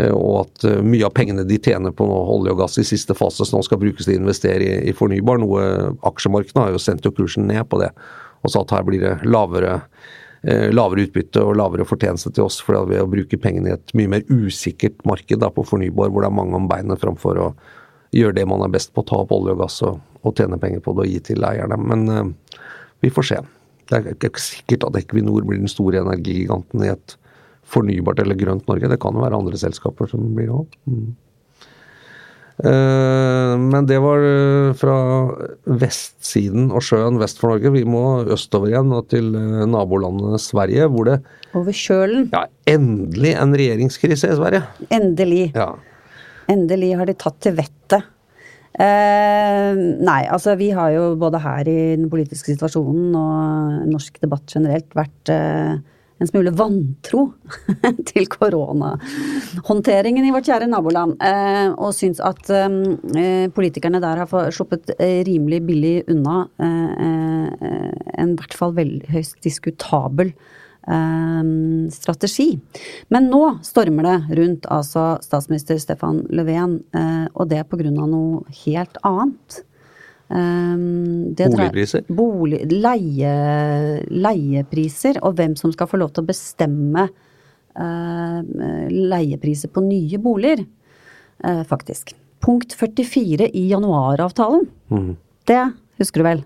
Eh, 0.00 0.12
og 0.12 0.44
at 0.44 0.66
eh, 0.68 0.82
mye 0.84 1.06
av 1.08 1.14
pengene 1.16 1.46
de 1.48 1.58
tjener 1.62 1.94
på 1.96 2.06
olje 2.06 2.54
og 2.54 2.60
gass 2.62 2.78
i 2.82 2.86
siste 2.86 3.16
fase, 3.16 3.46
nå 3.52 3.62
skal 3.66 3.80
brukes 3.82 4.06
til 4.06 4.16
å 4.16 4.22
investere 4.22 4.78
i, 4.82 4.94
fornybar. 4.96 5.40
Noe 5.42 5.66
aksjemarkedene 6.06 6.66
har 6.66 6.76
jo 6.76 6.82
sendt 6.82 7.06
jo 7.06 7.14
kursen 7.16 7.48
ned 7.50 7.64
på 7.70 7.80
det. 7.82 7.92
Og 8.44 8.52
sa 8.52 8.62
at 8.62 8.76
her 8.76 8.86
blir 8.86 9.02
det 9.02 9.16
lavere 9.26 9.80
eh, 10.46 10.68
lavere 10.74 11.06
utbytte 11.06 11.42
og 11.42 11.56
lavere 11.58 11.88
fortjeneste 11.88 12.32
til 12.36 12.46
oss, 12.46 12.60
fordi 12.62 12.94
ved 12.94 13.04
å 13.04 13.10
bruke 13.10 13.40
pengene 13.40 13.72
i 13.72 13.76
et 13.76 13.96
mye 13.98 14.12
mer 14.16 14.28
usikkert 14.30 15.02
marked 15.08 15.42
da, 15.42 15.50
på 15.52 15.66
fornybar, 15.66 16.12
hvor 16.12 16.24
det 16.24 16.30
er 16.30 16.38
mange 16.38 16.58
om 16.58 16.70
beinet, 16.70 17.02
framfor 17.02 17.42
å 17.42 17.50
gjøre 18.16 18.38
det 18.38 18.46
man 18.48 18.64
er 18.64 18.72
best 18.72 18.94
på, 18.94 19.04
ta 19.06 19.22
opp 19.24 19.34
olje 19.34 19.56
og 19.56 19.62
gass 19.64 19.80
og, 19.86 20.00
og 20.22 20.34
tjene 20.38 20.58
penger 20.62 20.82
på 20.84 20.94
det 20.96 21.06
og 21.06 21.12
gi 21.12 21.20
til 21.32 21.46
eierne. 21.46 21.78
Men 21.82 22.06
uh, 22.08 22.62
vi 23.04 23.10
får 23.12 23.28
se. 23.30 23.40
Det 23.86 23.98
er 23.98 24.14
ikke 24.14 24.42
sikkert 24.42 24.88
at 24.88 24.98
Equinor 25.02 25.44
blir 25.46 25.60
den 25.62 25.70
store 25.70 26.02
energigiganten 26.02 26.84
i 26.84 26.92
et 26.94 27.16
fornybart 27.66 28.20
eller 28.22 28.38
grønt 28.38 28.66
Norge. 28.70 28.88
Det 28.92 29.00
kan 29.02 29.14
jo 29.16 29.24
være 29.24 29.38
andre 29.40 29.58
selskaper 29.60 30.08
som 30.10 30.26
blir 30.36 30.46
det 30.50 30.58
òg. 30.60 30.76
Mm. 30.86 31.06
Eh, 32.56 33.54
Men 33.60 33.84
det 33.88 33.98
var 34.00 34.22
eh, 34.24 34.70
fra 34.78 34.96
vestsiden 35.68 36.70
og 36.72 36.84
sjøen 36.86 37.18
vest 37.20 37.40
for 37.42 37.52
Norge. 37.52 37.72
Vi 37.74 37.82
må 37.88 38.04
østover 38.32 38.70
igjen 38.72 38.94
og 38.96 39.08
til 39.12 39.34
eh, 39.36 39.64
nabolandet 39.68 40.40
Sverige, 40.44 40.88
hvor 40.92 41.10
det 41.10 41.18
Over 41.56 41.76
kjølen. 41.76 42.28
ja, 42.32 42.46
endelig 42.70 43.34
en 43.36 43.52
regjeringskrise 43.56 44.30
i 44.32 44.38
Sverige. 44.38 44.62
Endelig. 44.94 45.50
Ja. 45.56 45.74
Endelig 46.48 46.94
har 46.96 47.08
de 47.10 47.16
tatt 47.18 47.40
til 47.44 47.56
vettet. 47.58 48.06
Eh, 48.76 49.72
nei, 50.04 50.22
altså 50.28 50.52
vi 50.60 50.70
har 50.76 50.90
jo 50.92 51.04
både 51.16 51.40
her 51.40 51.68
i 51.68 51.76
den 51.96 52.10
politiske 52.12 52.52
situasjonen 52.52 53.14
og 53.16 53.86
norsk 53.88 54.18
debatt 54.20 54.52
generelt 54.52 54.90
vært 54.96 55.32
eh, 55.32 55.78
en 56.18 56.28
smule 56.30 56.52
vantro 56.56 57.26
til 58.10 58.28
koronahåndteringen 58.32 60.24
i 60.24 60.32
vårt 60.34 60.48
kjære 60.48 60.68
naboland. 60.70 61.16
Eh, 61.20 61.68
og 61.74 61.94
syns 61.96 62.22
at 62.24 62.50
eh, 62.52 63.46
politikerne 63.56 64.00
der 64.02 64.22
har 64.24 64.52
sluppet 64.54 64.94
eh, 64.96 65.20
rimelig 65.28 65.62
billig 65.68 65.96
unna 66.12 66.46
eh, 66.62 66.92
eh, 67.08 67.90
en 68.16 68.32
i 68.32 68.38
hvert 68.38 68.56
fall 68.56 68.76
høyst 69.12 69.38
diskutabel 69.44 70.32
eh, 70.32 71.42
strategi. 71.92 72.50
Men 73.12 73.30
nå 73.32 73.44
stormer 73.66 74.08
det 74.08 74.40
rundt 74.40 74.68
altså 74.72 75.16
statsminister 75.24 75.80
Stefan 75.82 76.24
Löfven, 76.32 76.80
eh, 76.96 77.26
og 77.34 77.52
det 77.52 77.64
av 78.06 78.10
noe 78.12 78.60
helt 78.64 78.96
annet. 79.04 79.62
Det 80.26 81.46
Boligpriser? 81.52 82.02
Bolig, 82.10 82.64
leie, 82.72 83.32
leiepriser, 84.10 85.20
og 85.22 85.36
hvem 85.38 85.54
som 85.58 85.70
skal 85.74 85.86
få 85.90 86.00
lov 86.00 86.10
til 86.14 86.24
å 86.24 86.28
bestemme 86.30 87.04
uh, 87.06 88.40
leiepriser 88.90 89.70
på 89.70 89.84
nye 89.86 90.18
boliger, 90.22 90.64
uh, 91.46 91.62
faktisk. 91.70 92.16
Punkt 92.42 92.74
44 92.74 93.52
i 93.54 93.68
januaravtalen. 93.70 94.66
Mm. 94.90 95.12
Det 95.46 95.62
husker 96.02 96.22
du 96.22 96.28
vel? 96.32 96.44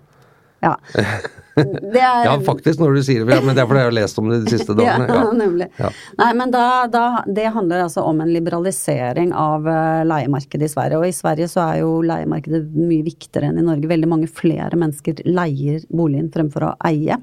Ja. 0.61 0.75
Det 1.55 1.99
er, 1.99 2.25
ja, 2.25 2.35
faktisk, 2.45 2.79
når 2.79 2.95
du 2.95 3.01
sier 3.03 3.25
det. 3.25 3.35
Ja, 3.35 3.41
men 3.43 3.57
det 3.57 3.63
er 3.63 3.69
fordi 3.69 3.81
jeg 3.81 3.89
har 3.89 3.95
lest 3.97 4.19
om 4.21 4.29
det 4.31 4.39
de 4.45 4.53
siste 4.53 4.75
dagene. 4.77 5.07
Ja, 5.09 5.17
Ja. 5.21 5.31
nemlig. 5.43 5.67
Ja. 5.79 5.89
Nei, 6.21 6.29
men 6.39 6.53
da, 6.53 6.65
da, 6.91 7.05
det 7.27 7.49
handler 7.55 7.85
altså 7.87 8.05
om 8.07 8.21
en 8.23 8.31
liberalisering 8.31 9.33
av 9.37 9.67
eh, 9.67 10.03
leiemarkedet 10.07 10.69
i 10.69 10.71
Sverige. 10.71 11.01
Og 11.01 11.09
i 11.09 11.15
Sverige 11.15 11.49
så 11.51 11.65
er 11.65 11.81
jo 11.81 11.97
leiemarkedet 12.05 12.63
mye 12.77 13.03
viktigere 13.07 13.51
enn 13.51 13.59
i 13.61 13.67
Norge. 13.67 13.91
Veldig 13.91 14.11
mange 14.11 14.31
flere 14.31 14.79
mennesker 14.79 15.23
leier 15.27 15.83
boligen 15.91 16.31
fremfor 16.33 16.69
å 16.69 16.73
eie. 16.87 17.19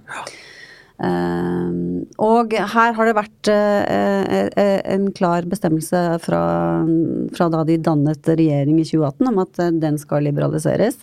Eh, 0.98 1.72
og 2.28 2.54
her 2.58 2.94
har 2.96 3.06
det 3.08 3.14
vært 3.14 3.50
uh, 3.54 3.82
uh, 4.50 4.78
en 4.90 5.04
klar 5.14 5.46
bestemmelse 5.46 6.00
fra, 6.24 6.42
fra 7.36 7.46
da 7.54 7.62
de 7.68 7.76
dannet 7.78 8.32
regjering 8.32 8.80
i 8.82 8.86
2018 8.88 9.30
om 9.30 9.42
at 9.44 9.66
den 9.78 10.00
skal 10.02 10.26
liberaliseres. 10.26 10.98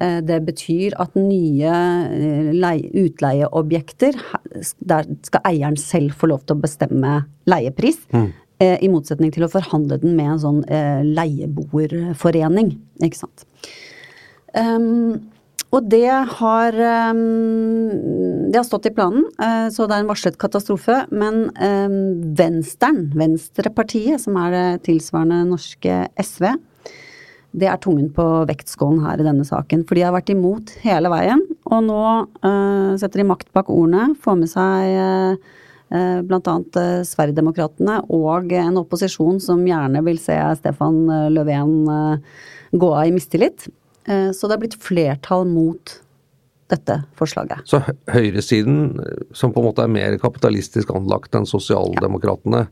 Eh, 0.00 0.20
Det 0.26 0.40
betyr 0.46 0.96
at 0.98 1.14
nye 1.18 1.74
eh, 2.54 2.86
utleieobjekter, 3.04 4.18
der 4.80 5.10
skal 5.22 5.44
eieren 5.44 5.76
selv 5.80 6.16
få 6.18 6.30
lov 6.32 6.46
til 6.46 6.56
å 6.56 6.64
bestemme 6.64 7.20
leiepris. 7.50 8.00
Mm. 8.14 8.32
I 8.64 8.88
motsetning 8.88 9.32
til 9.34 9.44
å 9.44 9.50
forhandle 9.50 9.98
den 10.00 10.14
med 10.16 10.30
en 10.30 10.40
sånn 10.40 10.60
eh, 10.72 11.02
leieboerforening, 11.04 12.70
ikke 13.02 13.18
sant. 13.18 13.42
Um, 14.54 15.18
og 15.74 15.88
det 15.90 16.06
har, 16.06 16.76
um, 17.10 17.90
det 18.52 18.60
har 18.60 18.66
stått 18.66 18.86
i 18.86 18.94
planen, 18.94 19.24
eh, 19.42 19.66
så 19.74 19.88
det 19.88 19.96
er 19.96 20.04
en 20.04 20.10
varslet 20.12 20.38
katastrofe. 20.38 21.00
Men 21.10 21.48
um, 21.58 21.96
Venstren, 22.38 23.08
Venstrepartiet, 23.18 24.22
som 24.22 24.38
er 24.44 24.54
det 24.54 24.66
tilsvarende 24.86 25.40
norske 25.50 26.04
SV, 26.22 26.52
det 27.54 27.68
er 27.70 27.78
tungen 27.82 28.08
på 28.14 28.24
vektskålen 28.50 29.04
her 29.04 29.20
i 29.20 29.26
denne 29.26 29.44
saken. 29.46 29.84
For 29.86 29.94
de 29.94 30.02
har 30.06 30.14
vært 30.14 30.32
imot 30.34 30.72
hele 30.82 31.12
veien, 31.12 31.44
og 31.70 31.84
nå 31.86 32.00
uh, 32.42 32.96
setter 32.98 33.22
de 33.22 33.28
makt 33.28 33.52
bak 33.54 33.70
ordene. 33.70 34.16
Får 34.24 34.40
med 34.40 34.50
seg 34.50 34.96
uh, 34.98 36.18
bl.a. 36.26 36.40
Uh, 36.42 37.04
Sverigedemokraterna 37.06 38.00
og 38.10 38.52
en 38.58 38.80
opposisjon 38.82 39.38
som 39.42 39.62
gjerne 39.68 40.02
vil 40.06 40.18
se 40.18 40.36
Stefan 40.58 41.04
eh, 41.06 41.30
Löfven 41.30 41.74
eh, 41.92 42.40
gå 42.74 42.90
av 42.94 43.06
i 43.06 43.12
mistillit. 43.14 43.68
Eh, 44.08 44.30
så 44.34 44.48
det 44.48 44.56
er 44.56 44.64
blitt 44.64 44.80
flertall 44.80 45.46
mot 45.48 45.98
dette 46.72 46.98
forslaget. 47.18 47.64
Så 47.68 47.80
høyresiden, 48.10 49.00
eh, 49.00 49.26
som 49.36 49.52
på 49.52 49.62
en 49.62 49.68
måte 49.68 49.84
er 49.84 49.92
mer 49.92 50.18
kapitalistisk 50.22 50.90
anlagt 50.94 51.36
enn 51.36 51.46
sosialdemokratene, 51.48 52.66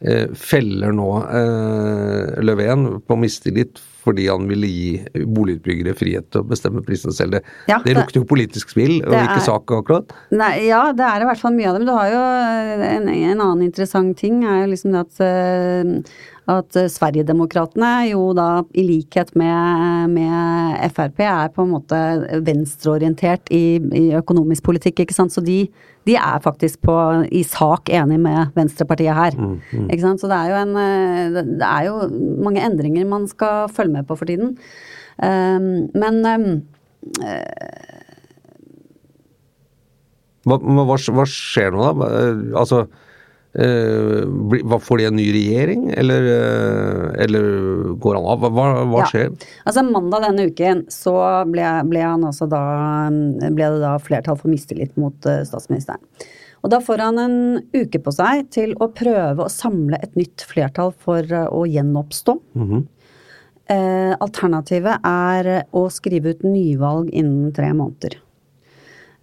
eh, 0.00 0.26
feller 0.34 0.92
nå 0.92 1.10
eh, 1.24 2.42
Löfven 2.42 2.88
på 3.06 3.20
mistillit 3.20 3.80
fordi 4.06 4.28
han 4.30 4.46
ville 4.48 4.68
gi 4.70 5.24
boligutbyggere 5.26 5.96
frihet 5.98 6.30
til 6.30 6.44
å 6.44 6.46
bestemme 6.46 6.84
prisen 6.86 7.10
selv. 7.16 7.36
Det, 7.36 7.42
Ja, 7.68 7.78
det 7.82 7.90
det- 7.92 7.96
lukter 7.98 8.20
jo 8.22 8.28
politisk 8.30 8.70
spill, 8.70 9.00
og 9.02 9.12
ikke 9.18 9.40
er- 9.40 9.46
sak 9.48 9.66
akkurat. 9.74 10.14
Nei, 10.30 10.52
ja, 10.68 10.92
det 10.92 11.04
er 11.04 11.22
i 11.22 11.28
hvert 11.28 11.42
fall 11.42 11.52
mye 11.58 11.66
av 11.68 11.74
det. 11.74 11.82
Men 11.84 11.90
du 11.90 11.96
har 11.98 12.08
jo 12.14 12.22
en, 12.86 13.08
en 13.08 13.40
annen 13.40 13.66
interessant 13.66 14.16
ting 14.16 14.44
er 14.44 14.64
jo 14.64 14.72
liksom 14.72 14.92
det 14.94 15.02
at, 15.06 15.20
eh, 15.26 16.02
at 16.46 16.76
eh, 16.78 16.86
Sverigedemokraterna 16.92 17.90
jo 18.10 18.28
da 18.38 18.62
i 18.78 18.84
likhet 18.86 19.32
med, 19.38 20.12
med 20.14 20.92
Frp 20.94 21.20
er 21.26 21.48
på 21.54 21.64
en 21.66 21.72
måte 21.74 21.98
venstreorientert 22.46 23.50
i, 23.50 23.64
i 23.98 24.04
økonomisk 24.18 24.62
politikk, 24.68 25.02
ikke 25.02 25.16
sant. 25.16 25.34
Så 25.34 25.42
de, 25.42 25.64
de 26.06 26.14
er 26.20 26.38
faktisk 26.44 26.80
på, 26.86 26.94
i 27.34 27.42
sak 27.46 27.90
enig 27.90 28.20
med 28.22 28.52
Venstrepartiet 28.54 29.14
her. 29.18 29.34
Ikke 29.90 30.04
sant. 30.04 30.22
Så 30.22 30.30
det 30.30 30.38
er 30.38 30.52
jo 30.54 30.60
en 30.62 30.76
eh, 30.82 31.40
det- 31.40 31.66
er 31.66 31.88
jo 31.88 31.96
mange 32.46 32.62
endringer 32.62 33.06
man 33.10 33.26
skal 33.30 33.66
følge 33.74 33.96
med 33.98 34.06
på 34.06 34.16
for 34.20 34.26
tiden. 34.30 34.54
Um, 35.16 35.88
men 35.96 36.22
um, 36.28 36.48
Hva, 40.46 40.58
hva, 40.62 40.84
hva 40.94 41.24
skjer 41.26 41.72
nå, 41.74 41.82
da? 41.98 42.10
Altså, 42.60 42.84
hva, 43.56 44.78
får 44.82 44.98
de 45.00 45.04
en 45.08 45.16
ny 45.16 45.26
regjering, 45.32 45.86
eller, 45.96 46.26
uh, 46.28 47.22
eller 47.24 47.46
går 48.02 48.18
han 48.18 48.26
av? 48.32 48.46
Hva, 48.46 48.64
hva, 48.84 49.02
Ja. 49.02 49.06
skjer? 49.10 49.30
Altså 49.64 49.84
Mandag 49.86 50.26
denne 50.26 50.48
uken 50.50 50.84
så 50.92 51.14
ble, 51.48 51.64
ble, 51.88 52.02
han 52.04 52.26
altså 52.28 52.48
da, 52.50 52.64
ble 53.48 53.70
det 53.76 53.80
da 53.80 53.94
flertall 54.02 54.36
for 54.40 54.52
mistillit 54.52 54.96
mot 55.00 55.16
uh, 55.26 55.40
statsministeren. 55.48 56.02
Og 56.64 56.72
da 56.72 56.80
får 56.82 56.98
han 57.04 57.18
en 57.22 57.38
uke 57.76 58.00
på 58.02 58.12
seg 58.12 58.48
til 58.50 58.74
å 58.82 58.88
prøve 58.90 59.44
å 59.44 59.52
samle 59.52 60.00
et 60.02 60.16
nytt 60.18 60.42
flertall 60.48 60.92
for 60.98 61.22
å 61.22 61.64
gjenoppstå. 61.68 62.38
Mhm. 62.58 62.84
Eh, 63.66 64.12
alternativet 64.22 65.02
er 65.02 65.64
å 65.74 65.88
skrive 65.90 66.36
ut 66.36 66.44
nyvalg 66.46 67.10
innen 67.10 67.50
tre 67.54 67.72
måneder. 67.74 68.14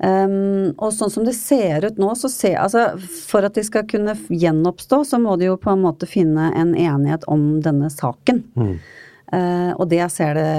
Um, 0.03 0.73
og 0.83 0.91
sånn 0.91 1.11
som 1.13 1.23
det 1.23 1.35
ser 1.37 1.85
ut 1.87 1.99
nå, 2.01 2.09
så 2.19 2.27
ser 2.27 2.57
altså 2.59 2.97
For 2.99 3.45
at 3.47 3.55
de 3.55 3.63
skal 3.63 3.85
kunne 3.87 4.17
gjenoppstå, 4.27 4.99
så 5.07 5.19
må 5.21 5.37
de 5.39 5.47
jo 5.47 5.59
på 5.61 5.71
en 5.71 5.85
måte 5.85 6.09
finne 6.09 6.49
en 6.59 6.73
enighet 6.75 7.23
om 7.31 7.61
denne 7.63 7.87
saken. 7.93 8.43
Eh, 9.33 9.71
og 9.79 9.87
det 9.89 10.03
ser 10.13 10.35
det, 10.37 10.49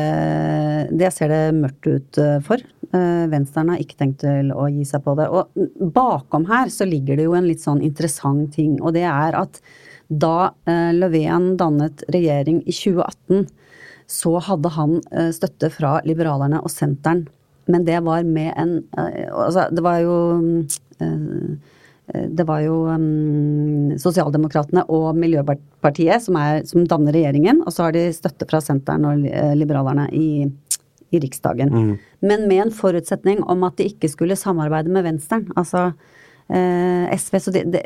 det 0.98 1.10
ser 1.14 1.30
det 1.30 1.42
mørkt 1.54 1.86
ut 1.86 2.18
eh, 2.18 2.38
for. 2.42 2.62
Uh, 2.94 3.26
Venstrene 3.30 3.74
har 3.74 3.82
ikke 3.82 3.98
tenkt 4.00 4.22
til 4.24 4.50
å 4.54 4.66
gi 4.72 4.86
seg 4.88 5.04
på 5.04 5.14
det. 5.18 5.28
Og 5.30 5.90
bakom 5.94 6.48
her 6.48 6.72
så 6.72 6.86
ligger 6.88 7.20
det 7.20 7.28
jo 7.28 7.36
en 7.38 7.46
litt 7.46 7.62
sånn 7.62 7.82
interessant 7.84 8.54
ting, 8.56 8.80
og 8.80 8.96
det 8.96 9.04
er 9.06 9.36
at 9.38 9.60
da 10.08 10.50
uh, 10.50 10.90
Löfven 10.96 11.54
dannet 11.60 12.02
regjering 12.14 12.62
i 12.64 12.74
2018, 12.74 13.46
så 14.10 14.34
hadde 14.48 14.68
han 14.74 14.98
eh, 15.16 15.30
støtte 15.32 15.70
fra 15.72 15.96
Liberalerne 16.04 16.60
og 16.60 16.68
Senteren. 16.72 17.24
Men 17.70 17.86
det 17.86 18.00
var 18.04 18.26
med 18.28 18.52
en 18.60 18.74
eh, 18.98 19.30
Altså, 19.32 19.68
det 19.72 19.84
var 19.84 20.02
jo 20.04 20.16
eh, 21.00 21.54
det 22.12 22.44
var 22.44 22.60
jo 22.60 22.82
um, 22.92 23.94
Sosialdemokratene 23.96 24.82
og 24.92 25.16
Miljøpartiet 25.16 26.20
som, 26.20 26.36
er, 26.36 26.60
som, 26.68 26.82
danner 26.84 27.16
regjeringen, 27.16 27.62
og 27.64 27.72
så 27.72 27.86
har 27.86 27.94
de 27.96 28.02
støtte 28.12 28.44
fra 28.50 28.60
Senteren 28.60 29.06
og 29.08 29.24
Liberalerne 29.56 30.04
i, 30.12 30.44
i 31.08 31.22
Riksdagen. 31.22 31.72
Mm. 31.72 31.94
Men 32.28 32.44
med 32.50 32.66
en 32.66 32.74
forutsetning 32.76 33.40
om 33.48 33.64
at 33.64 33.80
de 33.80 33.88
ikke 33.88 34.12
skulle 34.12 34.36
samarbeide 34.36 34.92
med 34.92 35.06
Venstren. 35.08 35.48
Altså 35.56 35.94
eh, 36.52 37.16
SV, 37.16 37.40
de, 37.56 37.64
de, 37.72 37.82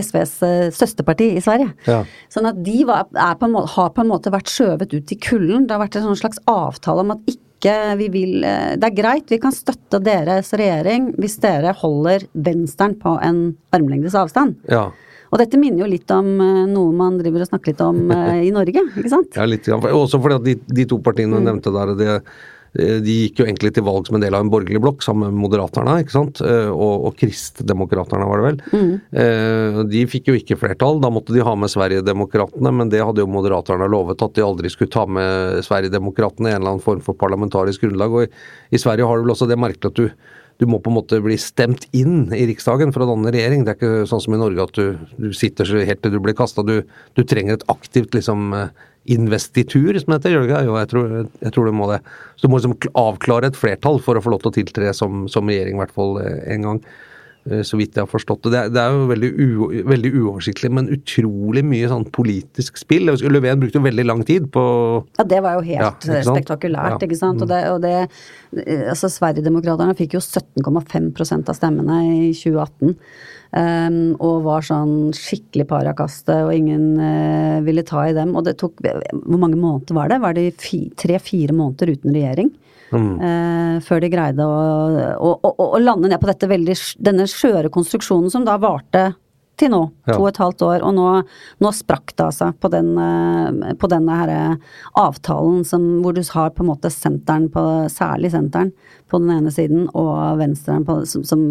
SVs 0.00 0.34
eh, 0.46 0.66
søsterparti 0.74 1.30
i 1.36 1.42
Sverige. 1.44 1.70
Ja. 1.88 2.02
Sånn 2.32 2.48
at 2.50 2.60
de 2.64 2.80
var, 2.88 3.08
på 3.12 3.50
måte, 3.50 3.74
har 3.76 3.92
på 3.94 4.04
en 4.04 4.12
måte 4.12 4.32
vært 4.34 4.52
skjøvet 4.52 4.94
ut 4.96 5.14
i 5.14 5.20
kulden. 5.20 5.66
Det 5.66 5.76
har 5.76 5.84
vært 5.84 6.00
en 6.00 6.08
sånn 6.08 6.22
slags 6.24 6.42
avtale 6.50 7.04
om 7.04 7.16
at 7.16 7.24
ikke 7.28 7.43
vi 7.98 8.08
vil 8.12 8.44
eh, 8.44 8.74
Det 8.80 8.90
er 8.90 8.96
greit, 8.96 9.30
vi 9.32 9.40
kan 9.42 9.54
støtte 9.54 10.00
deres 10.04 10.52
regjering 10.52 11.12
hvis 11.20 11.38
dere 11.42 11.74
holder 11.80 12.26
Venstren 12.32 12.96
på 13.00 13.16
en 13.24 13.56
armlengdes 13.74 14.16
avstand. 14.18 14.58
Ja. 14.70 14.90
Og 15.32 15.40
dette 15.40 15.58
minner 15.58 15.82
jo 15.82 15.90
litt 15.90 16.10
om 16.14 16.34
eh, 16.38 16.64
noe 16.70 16.94
man 16.94 17.18
driver 17.20 17.44
og 17.44 17.52
snakker 17.52 17.72
litt 17.72 17.84
om 17.84 18.02
i 18.12 18.52
Norge, 18.54 18.84
ikke 18.94 19.12
sant? 19.12 19.32
Ja, 19.38 19.48
litt. 19.48 19.68
Også 19.68 20.20
fordi 20.20 20.40
at 20.40 20.48
de, 20.48 20.58
de 20.80 20.88
to 20.90 21.00
partiene 21.02 21.38
du 21.38 21.42
mm. 21.42 21.48
nevnte 21.50 21.74
der, 21.74 21.96
det 21.98 22.18
Eh, 22.18 22.63
de 22.74 23.14
gikk 23.14 23.38
jo 23.38 23.46
egentlig 23.46 23.70
til 23.76 23.84
valg 23.86 24.08
som 24.08 24.16
en 24.18 24.24
del 24.24 24.34
av 24.34 24.42
en 24.42 24.50
borgerlig 24.50 24.80
blokk 24.82 25.04
sammen 25.06 25.30
med 25.30 25.44
Moderaterne, 25.44 26.00
ikke 26.02 26.14
sant? 26.16 26.40
Eh, 26.42 26.70
og, 26.72 27.06
og 27.08 27.16
Kristdemokraterne, 27.20 28.26
var 28.26 28.40
det 28.40 28.46
vel. 28.48 28.60
Mm. 28.74 28.92
Eh, 29.22 29.80
de 29.92 30.04
fikk 30.10 30.32
jo 30.32 30.38
ikke 30.38 30.58
flertall, 30.58 30.98
da 31.02 31.12
måtte 31.14 31.36
de 31.36 31.44
ha 31.46 31.54
med 31.58 31.70
Sverigedemokraterna, 31.70 32.74
men 32.74 32.90
det 32.90 33.04
hadde 33.04 33.22
jo 33.22 33.30
Moderaterne 33.30 33.90
lovet 33.90 34.24
at 34.26 34.34
de 34.34 34.46
aldri 34.46 34.72
skulle 34.72 34.94
ta 34.94 35.06
med 35.06 35.62
Sverigedemokraterna 35.66 36.50
i 36.50 36.56
en 36.56 36.62
eller 36.62 36.74
annen 36.74 36.86
form 36.86 37.02
for 37.04 37.18
parlamentarisk 37.20 37.86
grunnlag. 37.86 38.16
Og 38.18 38.26
i, 38.26 38.32
i 38.74 38.82
Sverige 38.82 39.06
har 39.06 39.20
du 39.20 39.28
vel 39.28 39.36
også 39.36 39.50
det 39.50 39.60
merkelig 39.60 39.92
at 39.92 40.02
du 40.02 40.08
du 40.62 40.68
må 40.70 40.78
på 40.78 40.90
en 40.90 40.98
måte 41.00 41.18
bli 41.22 41.36
stemt 41.40 41.88
inn 41.96 42.28
i 42.34 42.44
Riksdagen 42.46 42.92
for 42.94 43.02
å 43.02 43.08
danne 43.10 43.32
regjering. 43.34 43.64
Det 43.66 43.74
er 43.74 43.78
ikke 43.78 44.08
sånn 44.10 44.22
som 44.22 44.36
i 44.36 44.38
Norge 44.38 44.66
at 44.68 44.78
du, 44.78 45.00
du 45.18 45.32
sitter 45.34 45.66
helt 45.82 46.02
til 46.04 46.14
du 46.14 46.20
blir 46.22 46.36
kasta. 46.38 46.62
Du, 46.66 46.76
du, 46.86 47.22
trenger 47.26 47.58
et 47.58 47.66
aktivt 47.72 48.14
liksom 48.14 48.54
investitur, 49.04 49.96
som 50.00 50.14
heter. 50.14 50.32
Gjør 50.34 50.44
det 50.44 50.50
ikke? 50.50 50.62
Jo, 50.68 50.76
jeg 50.80 50.90
tror, 50.92 51.16
jeg 51.44 51.54
tror 51.54 51.68
det 51.68 51.74
må 51.76 51.88
det. 51.90 52.00
Så 52.36 52.46
du 52.46 52.52
må 52.52 52.60
liksom 52.60 52.76
avklare 53.00 53.50
et 53.50 53.58
flertall 53.58 54.00
for 54.04 54.16
å 54.16 54.22
få 54.24 54.32
lov 54.32 54.44
til 54.44 54.52
å 54.52 54.56
tiltre 54.58 54.94
som, 54.96 55.26
som 55.32 55.50
regjering, 55.50 55.76
i 55.76 55.82
hvert 55.82 55.94
fall 55.96 56.16
eh, 56.22 56.38
en 56.54 56.68
gang. 56.68 56.80
Eh, 57.50 57.60
så 57.66 57.76
vidt 57.76 57.98
jeg 57.98 58.06
har 58.06 58.10
forstått 58.10 58.48
det. 58.48 58.62
Det 58.72 58.80
er, 58.80 58.94
jo 58.94 59.08
veldig, 59.10 59.30
u, 59.36 59.82
veldig, 59.90 60.12
uoversiktlig, 60.22 60.70
men 60.72 60.88
utrolig 60.94 61.64
mye 61.66 61.90
sånn 61.90 62.06
politisk 62.14 62.80
spill. 62.80 63.12
Løven 63.12 63.60
brukte 63.60 63.80
jo 63.80 63.84
veldig 63.84 64.06
lang 64.08 64.24
tid 64.26 64.48
på 64.54 64.64
Ja, 65.18 65.28
det 65.28 65.42
var 65.44 65.58
jo 65.58 65.66
helt 65.66 66.08
ja, 66.08 66.24
spektakulært, 66.24 66.96
ja. 66.96 67.04
ikke 67.08 67.20
sant. 67.20 67.44
Og 67.44 67.50
det, 67.50 67.60
og 67.72 67.84
det 67.84 67.94
altså 68.88 69.10
Sverigedemokraterna 69.12 69.96
fikk 69.98 70.16
jo 70.16 70.24
17,5% 70.24 71.52
av 71.52 71.58
stemmene 71.58 72.02
i 72.08 72.32
2018. 72.32 72.98
Um, 73.54 74.16
og 74.18 74.40
var 74.48 74.64
sånn 74.66 75.12
skikkelig 75.14 75.68
parakaste, 75.70 76.40
og 76.42 76.56
ingen 76.56 76.96
uh, 76.98 77.60
ville 77.62 77.84
ta 77.86 78.08
i 78.08 78.16
dem. 78.16 78.32
Og 78.34 78.48
det 78.48 78.56
tok 78.58 78.80
Hvor 78.82 79.38
mange 79.38 79.60
måneder 79.60 79.94
var 79.94 80.10
det? 80.10 80.18
Var 80.24 80.34
det 80.34 80.48
tre-fire 80.98 81.54
måneder 81.54 81.92
uten 81.94 82.16
regjering? 82.16 82.50
Mm. 82.94 83.14
Uh, 83.18 83.76
før 83.82 84.02
de 84.02 84.10
greide 84.12 84.44
å, 84.46 84.58
å, 85.18 85.30
å, 85.38 85.52
å, 85.66 85.78
lande 85.82 86.10
ned 86.10 86.20
på 86.22 86.28
dette 86.30 86.48
veldig, 86.50 86.76
denne 87.02 87.26
skjøre 87.34 87.72
konstruksjonen 87.74 88.32
som 88.32 88.46
da 88.46 88.56
varte 88.62 89.10
til 89.60 89.70
nå. 89.70 89.82
Ja. 90.08 90.16
To 90.16 90.24
og 90.24 90.30
et 90.32 90.40
halvt 90.42 90.64
år. 90.66 90.84
Og 90.86 90.94
nå, 90.96 91.06
nå 91.62 91.72
sprakk 91.74 92.14
det 92.16 92.26
altså 92.26 92.50
på, 92.58 92.70
den, 92.72 92.92
uh, 92.98 93.74
på 93.78 93.90
denne 93.90 94.18
her 94.18 94.32
avtalen 94.98 95.62
som, 95.68 95.84
hvor 96.02 96.16
du 96.16 96.22
har 96.34 96.50
på 96.54 96.64
en 96.64 96.72
måte 96.72 96.90
senteren, 96.92 97.46
på, 97.54 97.62
særlig 97.92 98.32
senteren, 98.34 98.72
på 99.10 99.22
den 99.22 99.36
ene 99.36 99.54
siden, 99.54 99.86
og 99.94 100.40
venstren 100.40 100.86
på, 100.86 101.02
som, 101.08 101.26
som 101.26 101.44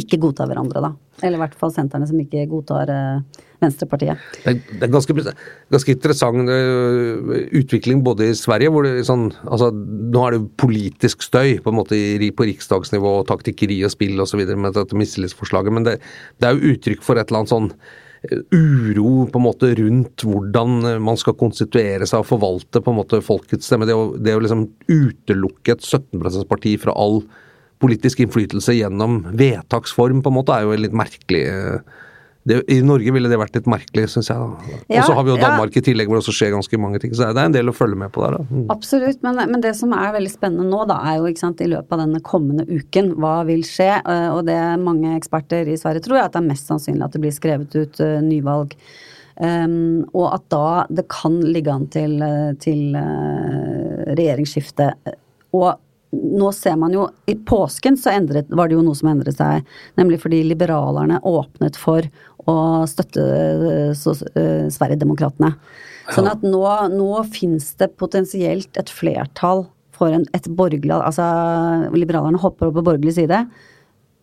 ikke 0.00 0.20
godtar 0.22 0.48
hverandre, 0.48 0.84
da. 0.88 0.94
Eller 1.20 1.36
i 1.36 1.42
hvert 1.42 1.56
fall 1.58 1.72
sentrene 1.74 2.06
som 2.08 2.20
ikke 2.22 2.46
godtar 2.50 2.90
uh, 2.90 3.42
Venstrepartiet. 3.62 4.20
Det 4.42 4.54
det 4.70 4.86
er 4.86 4.92
ganske, 4.92 5.14
ganske, 5.14 5.94
interessant 5.94 6.48
uh, 6.48 7.34
utvikling 7.58 8.00
både 8.04 8.30
i 8.30 8.38
Sverige, 8.38 8.72
hvor 8.72 8.86
det 8.86 9.04
sånn 9.06 9.28
altså 9.44 9.70
Nå 9.72 10.22
er 10.24 10.36
det 10.36 10.46
politisk 10.60 11.24
støy 11.26 11.58
på 11.62 11.72
en 11.72 11.78
måte 11.78 11.98
på 12.36 12.46
riksdagsnivå, 12.48 13.18
taktikkeri 13.28 13.82
og 13.86 13.92
spill 13.94 14.24
osv. 14.24 14.42
med 14.56 14.78
dette 14.78 14.98
mistillitsforslaget, 14.98 15.74
men 15.76 15.86
det, 15.86 15.98
det, 16.40 16.48
er 16.48 16.56
jo 16.56 16.72
uttrykk 16.74 17.04
for 17.04 17.20
et 17.20 17.28
eller 17.28 17.42
annet 17.42 17.52
sånn 17.52 17.70
eh, 18.30 18.42
uro 18.56 19.28
på 19.28 19.40
en 19.40 19.46
måte 19.46 19.72
rundt 19.78 20.26
hvordan 20.26 20.98
man 21.04 21.20
skal 21.20 21.38
konstituere 21.38 22.08
seg 22.08 22.24
og 22.24 22.30
forvalte 22.32 22.82
på 22.82 22.92
en 22.92 23.00
måte 23.02 23.22
folkets 23.24 23.68
stemme. 23.68 23.88
Det 23.88 23.96
å, 23.96 24.10
det 24.16 24.36
å 24.36 24.42
liksom 24.42 24.66
utelukke 24.88 25.76
et 25.76 25.86
17 25.86 26.18
%-parti 26.18 26.76
fra 26.82 26.96
all 26.98 27.22
politisk 27.82 28.22
innflytelse 28.24 28.76
gjennom 28.78 29.20
vedtaksform, 29.38 30.22
på 30.22 30.32
en 30.32 30.38
måte, 30.38 30.54
er 30.56 30.66
jo 30.66 30.78
litt 30.78 30.96
merkelig. 30.96 31.44
Det, 32.42 32.56
I 32.74 32.80
Norge 32.82 33.12
ville 33.14 33.30
det 33.30 33.38
vært 33.38 33.54
litt 33.54 33.68
merkelig, 33.70 34.08
syns 34.10 34.32
jeg. 34.32 34.78
Ja, 34.90 35.02
og 35.02 35.04
så 35.06 35.14
har 35.14 35.26
vi 35.26 35.30
jo 35.30 35.38
Danmark 35.38 35.76
ja. 35.76 35.78
i 35.78 35.84
tillegg, 35.86 36.08
hvor 36.10 36.18
det 36.18 36.24
også 36.24 36.34
skjer 36.34 36.50
ganske 36.56 36.80
mange 36.82 36.98
ting. 37.02 37.12
Så 37.14 37.28
det 37.30 37.38
er 37.38 37.50
en 37.50 37.54
del 37.54 37.70
å 37.70 37.74
følge 37.76 37.98
med 38.00 38.10
på 38.14 38.24
der. 38.24 38.34
Da. 38.34 38.46
Mm. 38.50 38.64
Absolutt, 38.74 39.20
men, 39.22 39.38
men, 39.44 39.62
det 39.62 39.76
som 39.78 39.94
er 39.94 40.16
veldig 40.16 40.32
spennende 40.32 40.66
nå, 40.66 40.80
da, 40.90 40.98
er 41.06 41.20
jo 41.20 41.30
ikke 41.30 41.44
sant, 41.44 41.62
i 41.62 41.70
løpet 41.70 41.94
av 41.94 42.02
denne 42.02 42.22
kommende 42.26 42.66
uken, 42.66 43.12
hva 43.22 43.36
vil 43.46 43.62
skje? 43.66 43.92
Eh, 44.00 44.28
og 44.34 44.42
det 44.50 44.58
mange 44.82 45.14
eksperter 45.20 45.70
i 45.70 45.78
Sverige 45.78 46.02
tror, 46.08 46.18
er 46.18 46.26
at 46.26 46.34
det 46.34 46.42
er 46.42 46.50
mest 46.50 46.72
sannsynlig 46.72 47.06
at 47.06 47.14
det 47.14 47.22
blir 47.22 47.36
skrevet 47.36 47.78
ut 47.78 48.02
uh, 48.02 48.18
nyvalg. 48.26 48.74
Um, 49.38 50.02
og 50.10 50.26
at 50.34 50.44
da 50.52 50.66
det 50.92 51.06
kan 51.10 51.38
ligge 51.46 51.72
an 51.72 51.86
til, 51.94 52.18
eh, 52.26 52.50
til 52.62 52.98
uh, 52.98 54.02
regjeringsskifte. 54.18 54.90
Og 55.54 55.70
nå 56.12 56.50
ser 56.52 56.76
man 56.76 56.92
jo 56.92 57.06
I 57.30 57.34
påsken 57.48 57.96
så 57.96 58.12
endret, 58.12 58.50
var 58.52 58.68
det 58.68 58.76
jo 58.76 58.84
noe 58.84 58.98
som 58.98 59.10
endret 59.12 59.38
seg. 59.38 59.66
Nemlig 60.00 60.20
fordi 60.24 60.42
liberalerne 60.44 61.22
åpnet 61.24 61.78
for 61.80 62.06
å 62.50 62.56
støtte 62.90 63.24
så, 63.96 64.16
uh, 64.36 64.68
Sverigedemokraterna. 64.72 65.54
Sånn 66.12 66.28
at 66.28 66.42
nå, 66.44 66.62
nå 66.92 67.10
fins 67.32 67.72
det 67.80 67.92
potensielt 68.00 68.76
et 68.80 68.90
flertall 68.90 69.66
for 69.96 70.12
en, 70.14 70.24
et 70.34 70.48
borgerlig 70.50 70.96
Altså 70.98 71.24
liberalerne 71.94 72.40
hopper 72.42 72.68
opp 72.68 72.80
på 72.80 72.86
borgerlig 72.90 73.14
side. 73.20 73.44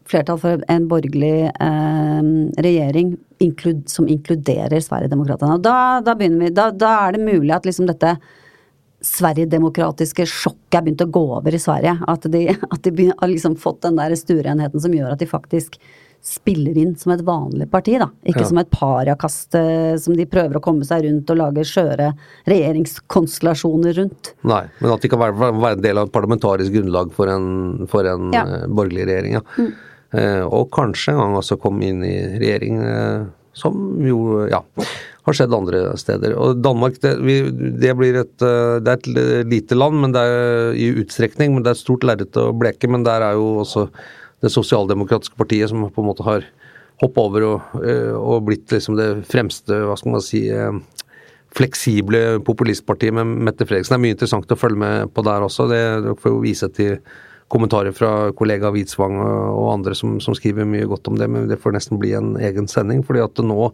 Flertall 0.10 0.42
for 0.42 0.66
en 0.74 0.88
borgerlig 0.90 1.50
eh, 1.54 2.30
regjering 2.66 3.14
inklud, 3.46 3.86
som 3.90 4.10
inkluderer 4.10 4.82
Sverigedemokraterna. 4.84 5.60
Da, 5.64 5.78
da, 6.04 6.16
da, 6.18 6.70
da 6.74 6.94
er 7.06 7.16
det 7.16 7.24
mulig 7.24 7.54
at 7.56 7.70
liksom 7.70 7.88
dette 7.90 8.18
Sverigedemokratiske 9.06 10.26
sjokket 10.28 10.80
er 10.80 10.86
begynt 10.86 11.06
å 11.06 11.10
gå 11.14 11.24
over 11.38 11.56
i 11.56 11.62
Sverige. 11.62 11.96
At 12.10 12.28
de, 12.32 12.44
at 12.52 12.92
de 13.00 13.10
har 13.14 13.32
liksom 13.32 13.56
fått 13.60 13.84
den 13.86 14.00
der 14.00 14.16
stureenheten 14.20 14.84
som 14.84 14.96
gjør 14.96 15.16
at 15.16 15.24
de 15.24 15.30
faktisk 15.30 15.80
spiller 16.26 16.76
inn 16.78 16.96
som 17.00 17.14
et 17.14 17.22
vanlig 17.24 17.70
parti, 17.72 17.94
da. 18.00 18.10
Ikke 18.28 18.44
ja. 18.44 18.48
som 18.50 18.60
et 18.60 18.72
parakast 18.74 19.56
eh, 19.56 19.94
som 20.02 20.18
de 20.18 20.26
prøver 20.28 20.60
å 20.60 20.64
komme 20.64 20.84
seg 20.88 21.06
rundt 21.06 21.32
og 21.32 21.40
lage 21.40 21.64
skjøre 21.68 22.10
regjeringskonstellasjoner 22.50 23.96
rundt. 24.02 24.34
Nei, 24.50 24.66
men 24.82 24.96
at 24.96 25.06
de 25.06 25.12
kan 25.12 25.22
være, 25.22 25.54
være 25.56 25.78
en 25.78 25.86
del 25.86 26.02
av 26.02 26.10
et 26.10 26.16
parlamentarisk 26.16 26.76
grunnlag 26.76 27.14
for 27.16 27.32
en, 27.32 27.48
for 27.92 28.10
en 28.10 28.36
ja. 28.36 28.44
uh, 28.44 28.66
borgerlig 28.68 29.08
regjering, 29.08 29.38
ja. 29.40 29.46
Mm. 29.56 29.72
Eh, 30.20 30.44
og 30.44 30.72
kanskje 30.74 31.14
en 31.14 31.22
gang 31.22 31.40
også 31.40 31.60
komme 31.62 31.88
inn 31.88 32.04
i 32.04 32.16
regjering, 32.42 32.84
eh, 32.84 33.28
som 33.56 33.80
jo, 34.04 34.20
ja 34.52 34.60
har 35.30 35.38
skjedd 35.38 35.56
andre 35.56 35.82
steder. 36.00 36.36
Og 36.38 36.62
Danmark 36.64 37.00
det, 37.04 37.16
vi, 37.26 37.40
det 37.82 37.96
blir 37.98 38.22
et, 38.22 38.36
eh, 38.46 38.78
det 38.84 38.94
er 38.94 39.02
et 39.02 39.50
lite 39.50 39.78
land 39.78 40.00
men 40.04 40.16
det 40.16 40.24
er 40.26 40.78
i 40.78 40.92
utstrekning, 41.02 41.56
men 41.56 41.66
det 41.66 41.74
er 41.74 41.80
et 41.80 41.86
stort 41.86 42.08
lerret 42.08 42.40
å 42.40 42.50
bleke. 42.58 42.90
Men 42.92 43.06
der 43.08 43.26
er 43.26 43.40
jo 43.40 43.60
også 43.64 43.88
det 44.44 44.52
sosialdemokratiske 44.54 45.40
partiet 45.40 45.72
som 45.72 45.88
på 45.88 46.04
en 46.04 46.10
måte 46.10 46.26
har 46.28 46.46
hoppet 47.00 47.22
over 47.24 47.46
og, 47.48 47.76
eh, 47.84 48.14
og 48.16 48.46
blitt 48.48 48.72
liksom 48.76 48.98
det 49.00 49.10
fremste, 49.30 49.84
hva 49.88 49.96
skal 50.00 50.16
man 50.16 50.24
si 50.24 50.46
eh, 50.52 50.80
fleksible 51.56 52.40
populistpartiet 52.46 53.16
med 53.16 53.40
Mette 53.50 53.66
Fredriksen. 53.68 53.96
Det 53.96 54.00
er 54.00 54.06
mye 54.06 54.16
interessant 54.18 54.54
å 54.54 54.60
følge 54.60 54.84
med 54.84 55.14
på 55.16 55.24
der 55.26 55.46
også. 55.46 55.66
Det 55.72 56.16
får 56.22 56.34
jo 56.36 56.44
vise 56.44 56.70
til 56.76 57.00
kommentarer 57.50 57.96
fra 57.96 58.32
kollega 58.38 58.72
Hvitsvang 58.74 59.18
og 59.20 59.70
andre 59.74 59.96
som, 59.98 60.18
som, 60.24 60.36
skriver 60.38 60.68
mye 60.70 60.88
godt 60.90 61.10
om 61.12 61.18
det, 61.20 61.30
men 61.32 61.48
det 61.50 61.60
får 61.62 61.76
nesten 61.76 62.02
bli 62.02 62.14
en 62.18 62.36
egen 62.38 62.70
sending. 62.70 63.02
fordi 63.06 63.24
at 63.26 63.42
nå 63.44 63.72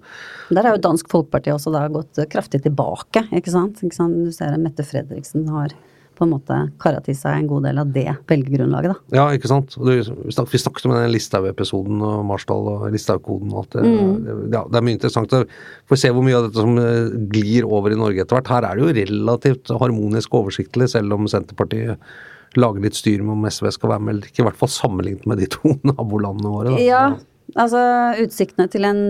Der 0.49 0.63
er 0.63 0.75
jo 0.75 0.83
Dansk 0.85 1.11
Folkeparti 1.11 1.53
også 1.53 1.73
da 1.75 1.87
gått 1.91 2.23
kraftig 2.31 2.63
tilbake, 2.63 3.27
ikke 3.35 3.51
sant. 3.51 3.83
Ikke 3.83 3.97
sant? 3.97 4.15
Du 4.15 4.31
ser 4.35 4.55
at 4.55 4.63
Mette 4.63 4.85
Fredriksen 4.87 5.49
har 5.51 5.75
på 6.15 6.25
en 6.25 6.31
måte 6.31 6.57
kara 6.81 7.01
til 7.03 7.15
seg 7.17 7.41
en 7.41 7.49
god 7.49 7.65
del 7.67 7.79
av 7.81 7.89
det 7.95 8.05
velgergrunnlaget, 8.29 8.93
da. 8.93 9.17
Ja, 9.17 9.25
ikke 9.35 9.49
sant. 9.51 9.75
Du, 9.75 9.91
vi 9.91 10.61
snakket 10.61 10.87
om 10.87 10.93
den 10.95 11.11
Listhaug-episoden 11.13 12.03
og 12.05 12.21
Marsdal 12.29 12.69
og 12.71 12.85
Listhaug-koden 12.93 13.51
og 13.53 13.63
alt 13.63 13.75
det. 13.75 13.83
Mm. 13.83 14.13
Ja, 14.53 14.63
det 14.63 14.79
er 14.79 14.85
mye 14.87 14.97
interessant. 14.97 15.35
Vi 15.35 15.91
Får 15.91 16.01
se 16.01 16.13
hvor 16.15 16.25
mye 16.25 16.37
av 16.39 16.47
dette 16.47 16.63
som 16.63 16.79
eh, 16.81 17.17
glir 17.33 17.67
over 17.67 17.93
i 17.93 17.99
Norge 17.99 18.23
etter 18.23 18.39
hvert. 18.39 18.53
Her 18.55 18.69
er 18.69 18.79
det 18.79 18.85
jo 18.85 18.95
relativt 19.01 19.75
harmonisk 19.83 20.33
og 20.33 20.45
oversiktlig, 20.45 20.89
selv 20.95 21.17
om 21.17 21.27
Senterpartiet 21.31 21.99
lage 22.61 22.83
litt 22.83 22.97
styr 22.97 23.23
med 23.23 23.35
om 23.37 23.47
SV 23.49 23.69
skal 23.75 23.95
være 23.95 24.05
med 24.05 24.15
eller 24.15 24.29
ikke. 24.29 24.41
I 24.43 24.47
hvert 24.49 24.59
fall 24.59 24.71
sammenlignet 24.73 25.25
med 25.29 25.41
de 25.41 25.49
to 25.51 25.75
nabolandene 25.89 26.51
våre. 26.51 26.75
Da. 26.75 26.83
Ja, 26.83 27.05
altså 27.55 27.81
utsiktene 28.23 28.69
til 28.71 28.87
en, 28.87 29.07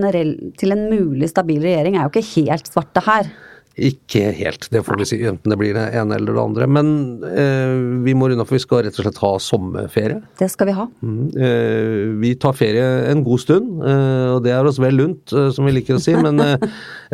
til 0.60 0.76
en, 0.76 0.86
mulig 0.92 1.32
stabil 1.32 1.62
regjering 1.64 1.98
er 1.98 2.08
jo 2.08 2.14
ikke 2.14 2.28
helt 2.36 2.72
svarte 2.72 3.06
her. 3.06 3.32
Ikke 3.76 4.30
helt, 4.32 4.70
det 4.72 4.86
får 4.88 4.96
vi 5.02 5.06
si. 5.10 5.18
Enten 5.28 5.52
det 5.52 5.58
blir 5.60 5.74
det 5.76 5.90
ene 6.00 6.16
eller 6.16 6.32
det 6.38 6.44
andre. 6.46 6.68
Men 6.72 6.90
eh, 7.28 7.74
vi 8.06 8.14
må 8.16 8.30
runde, 8.32 8.46
for 8.48 8.56
vi 8.56 8.64
skal 8.64 8.86
rett 8.86 8.96
og 8.96 9.04
slett 9.04 9.20
ha 9.20 9.32
sommerferie. 9.44 10.22
Det 10.40 10.48
skal 10.54 10.70
vi 10.70 10.76
ha. 10.78 10.86
Mm, 11.04 11.26
eh, 11.36 11.98
vi 12.22 12.32
tar 12.40 12.56
ferie 12.56 12.86
en 13.12 13.24
god 13.26 13.44
stund, 13.44 13.82
eh, 13.84 14.30
og 14.32 14.46
det 14.46 14.54
er 14.56 14.70
oss 14.70 14.80
vel 14.80 14.96
lunt, 14.96 15.34
eh, 15.36 15.50
som 15.52 15.68
vi 15.68 15.74
liker 15.76 15.98
å 15.98 16.04
si, 16.04 16.16
men 16.16 16.40
eh, 16.40 16.54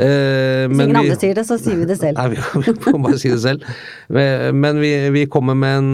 eh, 0.06 0.67
Hvis 0.69 0.84
ingen 0.86 1.00
andre 1.02 1.17
sier 1.24 1.39
det, 1.39 1.47
så 1.50 1.58
sier 1.62 1.80
vi 1.82 1.88
det 1.89 1.97
selv. 1.97 2.21
Nei, 2.21 2.36
vi, 2.36 2.62
vi 2.67 2.76
får 2.86 3.00
bare 3.08 3.21
si 3.24 3.34
det 3.34 3.41
selv. 3.41 3.65
Men 4.12 4.84
vi, 4.84 4.93
vi 5.17 5.26
kommer 5.34 5.58
med 5.58 5.80
en 5.80 5.89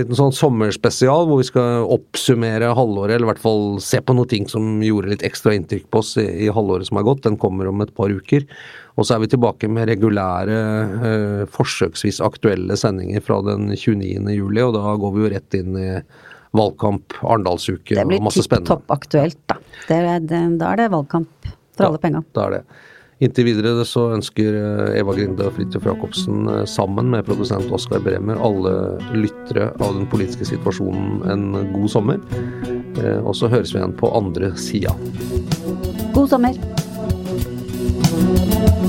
liten 0.00 0.18
sånn 0.18 0.34
sommerspesial 0.34 1.30
hvor 1.30 1.44
vi 1.44 1.46
skal 1.46 1.86
oppsummere 1.94 2.72
halvåret, 2.74 3.14
eller 3.14 3.28
i 3.28 3.32
hvert 3.36 3.44
fall 3.46 3.64
se 3.84 4.02
på 4.02 4.18
noen 4.18 4.34
ting 4.34 4.50
som 4.50 4.82
gjorde 4.82 5.14
litt 5.14 5.24
ekstra 5.30 5.54
inntrykk 5.54 5.86
på 5.94 6.02
oss 6.02 6.16
i, 6.18 6.26
i 6.48 6.50
halvåret 6.50 6.90
som 6.90 6.98
har 6.98 7.06
gått. 7.06 7.22
Den 7.28 7.38
kommer 7.38 7.70
om 7.70 7.86
et 7.86 7.94
par 7.94 8.10
uker. 8.10 8.48
Og 8.98 9.06
så 9.06 9.14
er 9.14 9.22
vi 9.22 9.30
tilbake 9.30 9.70
med 9.70 9.86
regulære, 9.92 10.56
eh, 11.08 11.44
forsøksvis 11.54 12.18
aktuelle 12.24 12.74
sendinger 12.76 13.22
fra 13.22 13.38
den 13.46 13.70
29. 13.70 14.34
juli, 14.34 14.64
og 14.64 14.74
da 14.74 14.96
går 14.98 15.14
vi 15.14 15.22
jo 15.22 15.30
rett 15.36 15.54
inn 15.54 15.78
i 15.78 15.88
valgkamp, 16.58 17.20
Arendalsuke 17.22 17.94
og 18.02 18.14
masse 18.24 18.42
spennende. 18.42 18.66
Det 18.66 18.74
blir 18.74 18.82
tipp 18.82 18.88
topp 18.88 18.94
aktuelt, 18.96 19.40
da. 19.46 19.58
Det 19.86 19.98
er, 20.02 20.20
det, 20.26 20.44
da 20.58 20.72
er 20.72 20.82
det 20.82 20.92
valgkamp 20.96 21.50
for 21.76 21.90
alle 21.92 22.00
penga. 22.02 22.24
Da 22.34 22.48
er 22.48 22.56
det. 22.58 22.62
Inntil 23.18 23.48
videre 23.48 23.82
så 23.86 24.04
ønsker 24.14 24.54
eh, 24.54 24.98
Eva 24.98 25.14
Grinde 25.14 25.46
og 25.46 25.54
Fridtjof 25.56 25.86
Jacobsen 25.90 26.50
eh, 26.50 26.64
sammen 26.70 27.10
med 27.14 27.26
produsent 27.26 27.70
Oskar 27.74 28.02
Bremer 28.02 28.38
alle 28.38 28.74
lyttere 29.14 29.72
av 29.78 29.94
den 29.98 30.06
politiske 30.10 30.46
situasjonen 30.46 31.22
en 31.30 31.48
god 31.74 31.88
sommer. 31.94 32.22
Og 32.98 33.30
så 33.38 33.46
høres 33.46 33.70
vi 33.70 33.78
igjen 33.78 33.94
på 33.94 34.10
andre 34.10 34.50
sida. 34.58 34.90
God 36.14 36.30
sommer. 36.32 36.77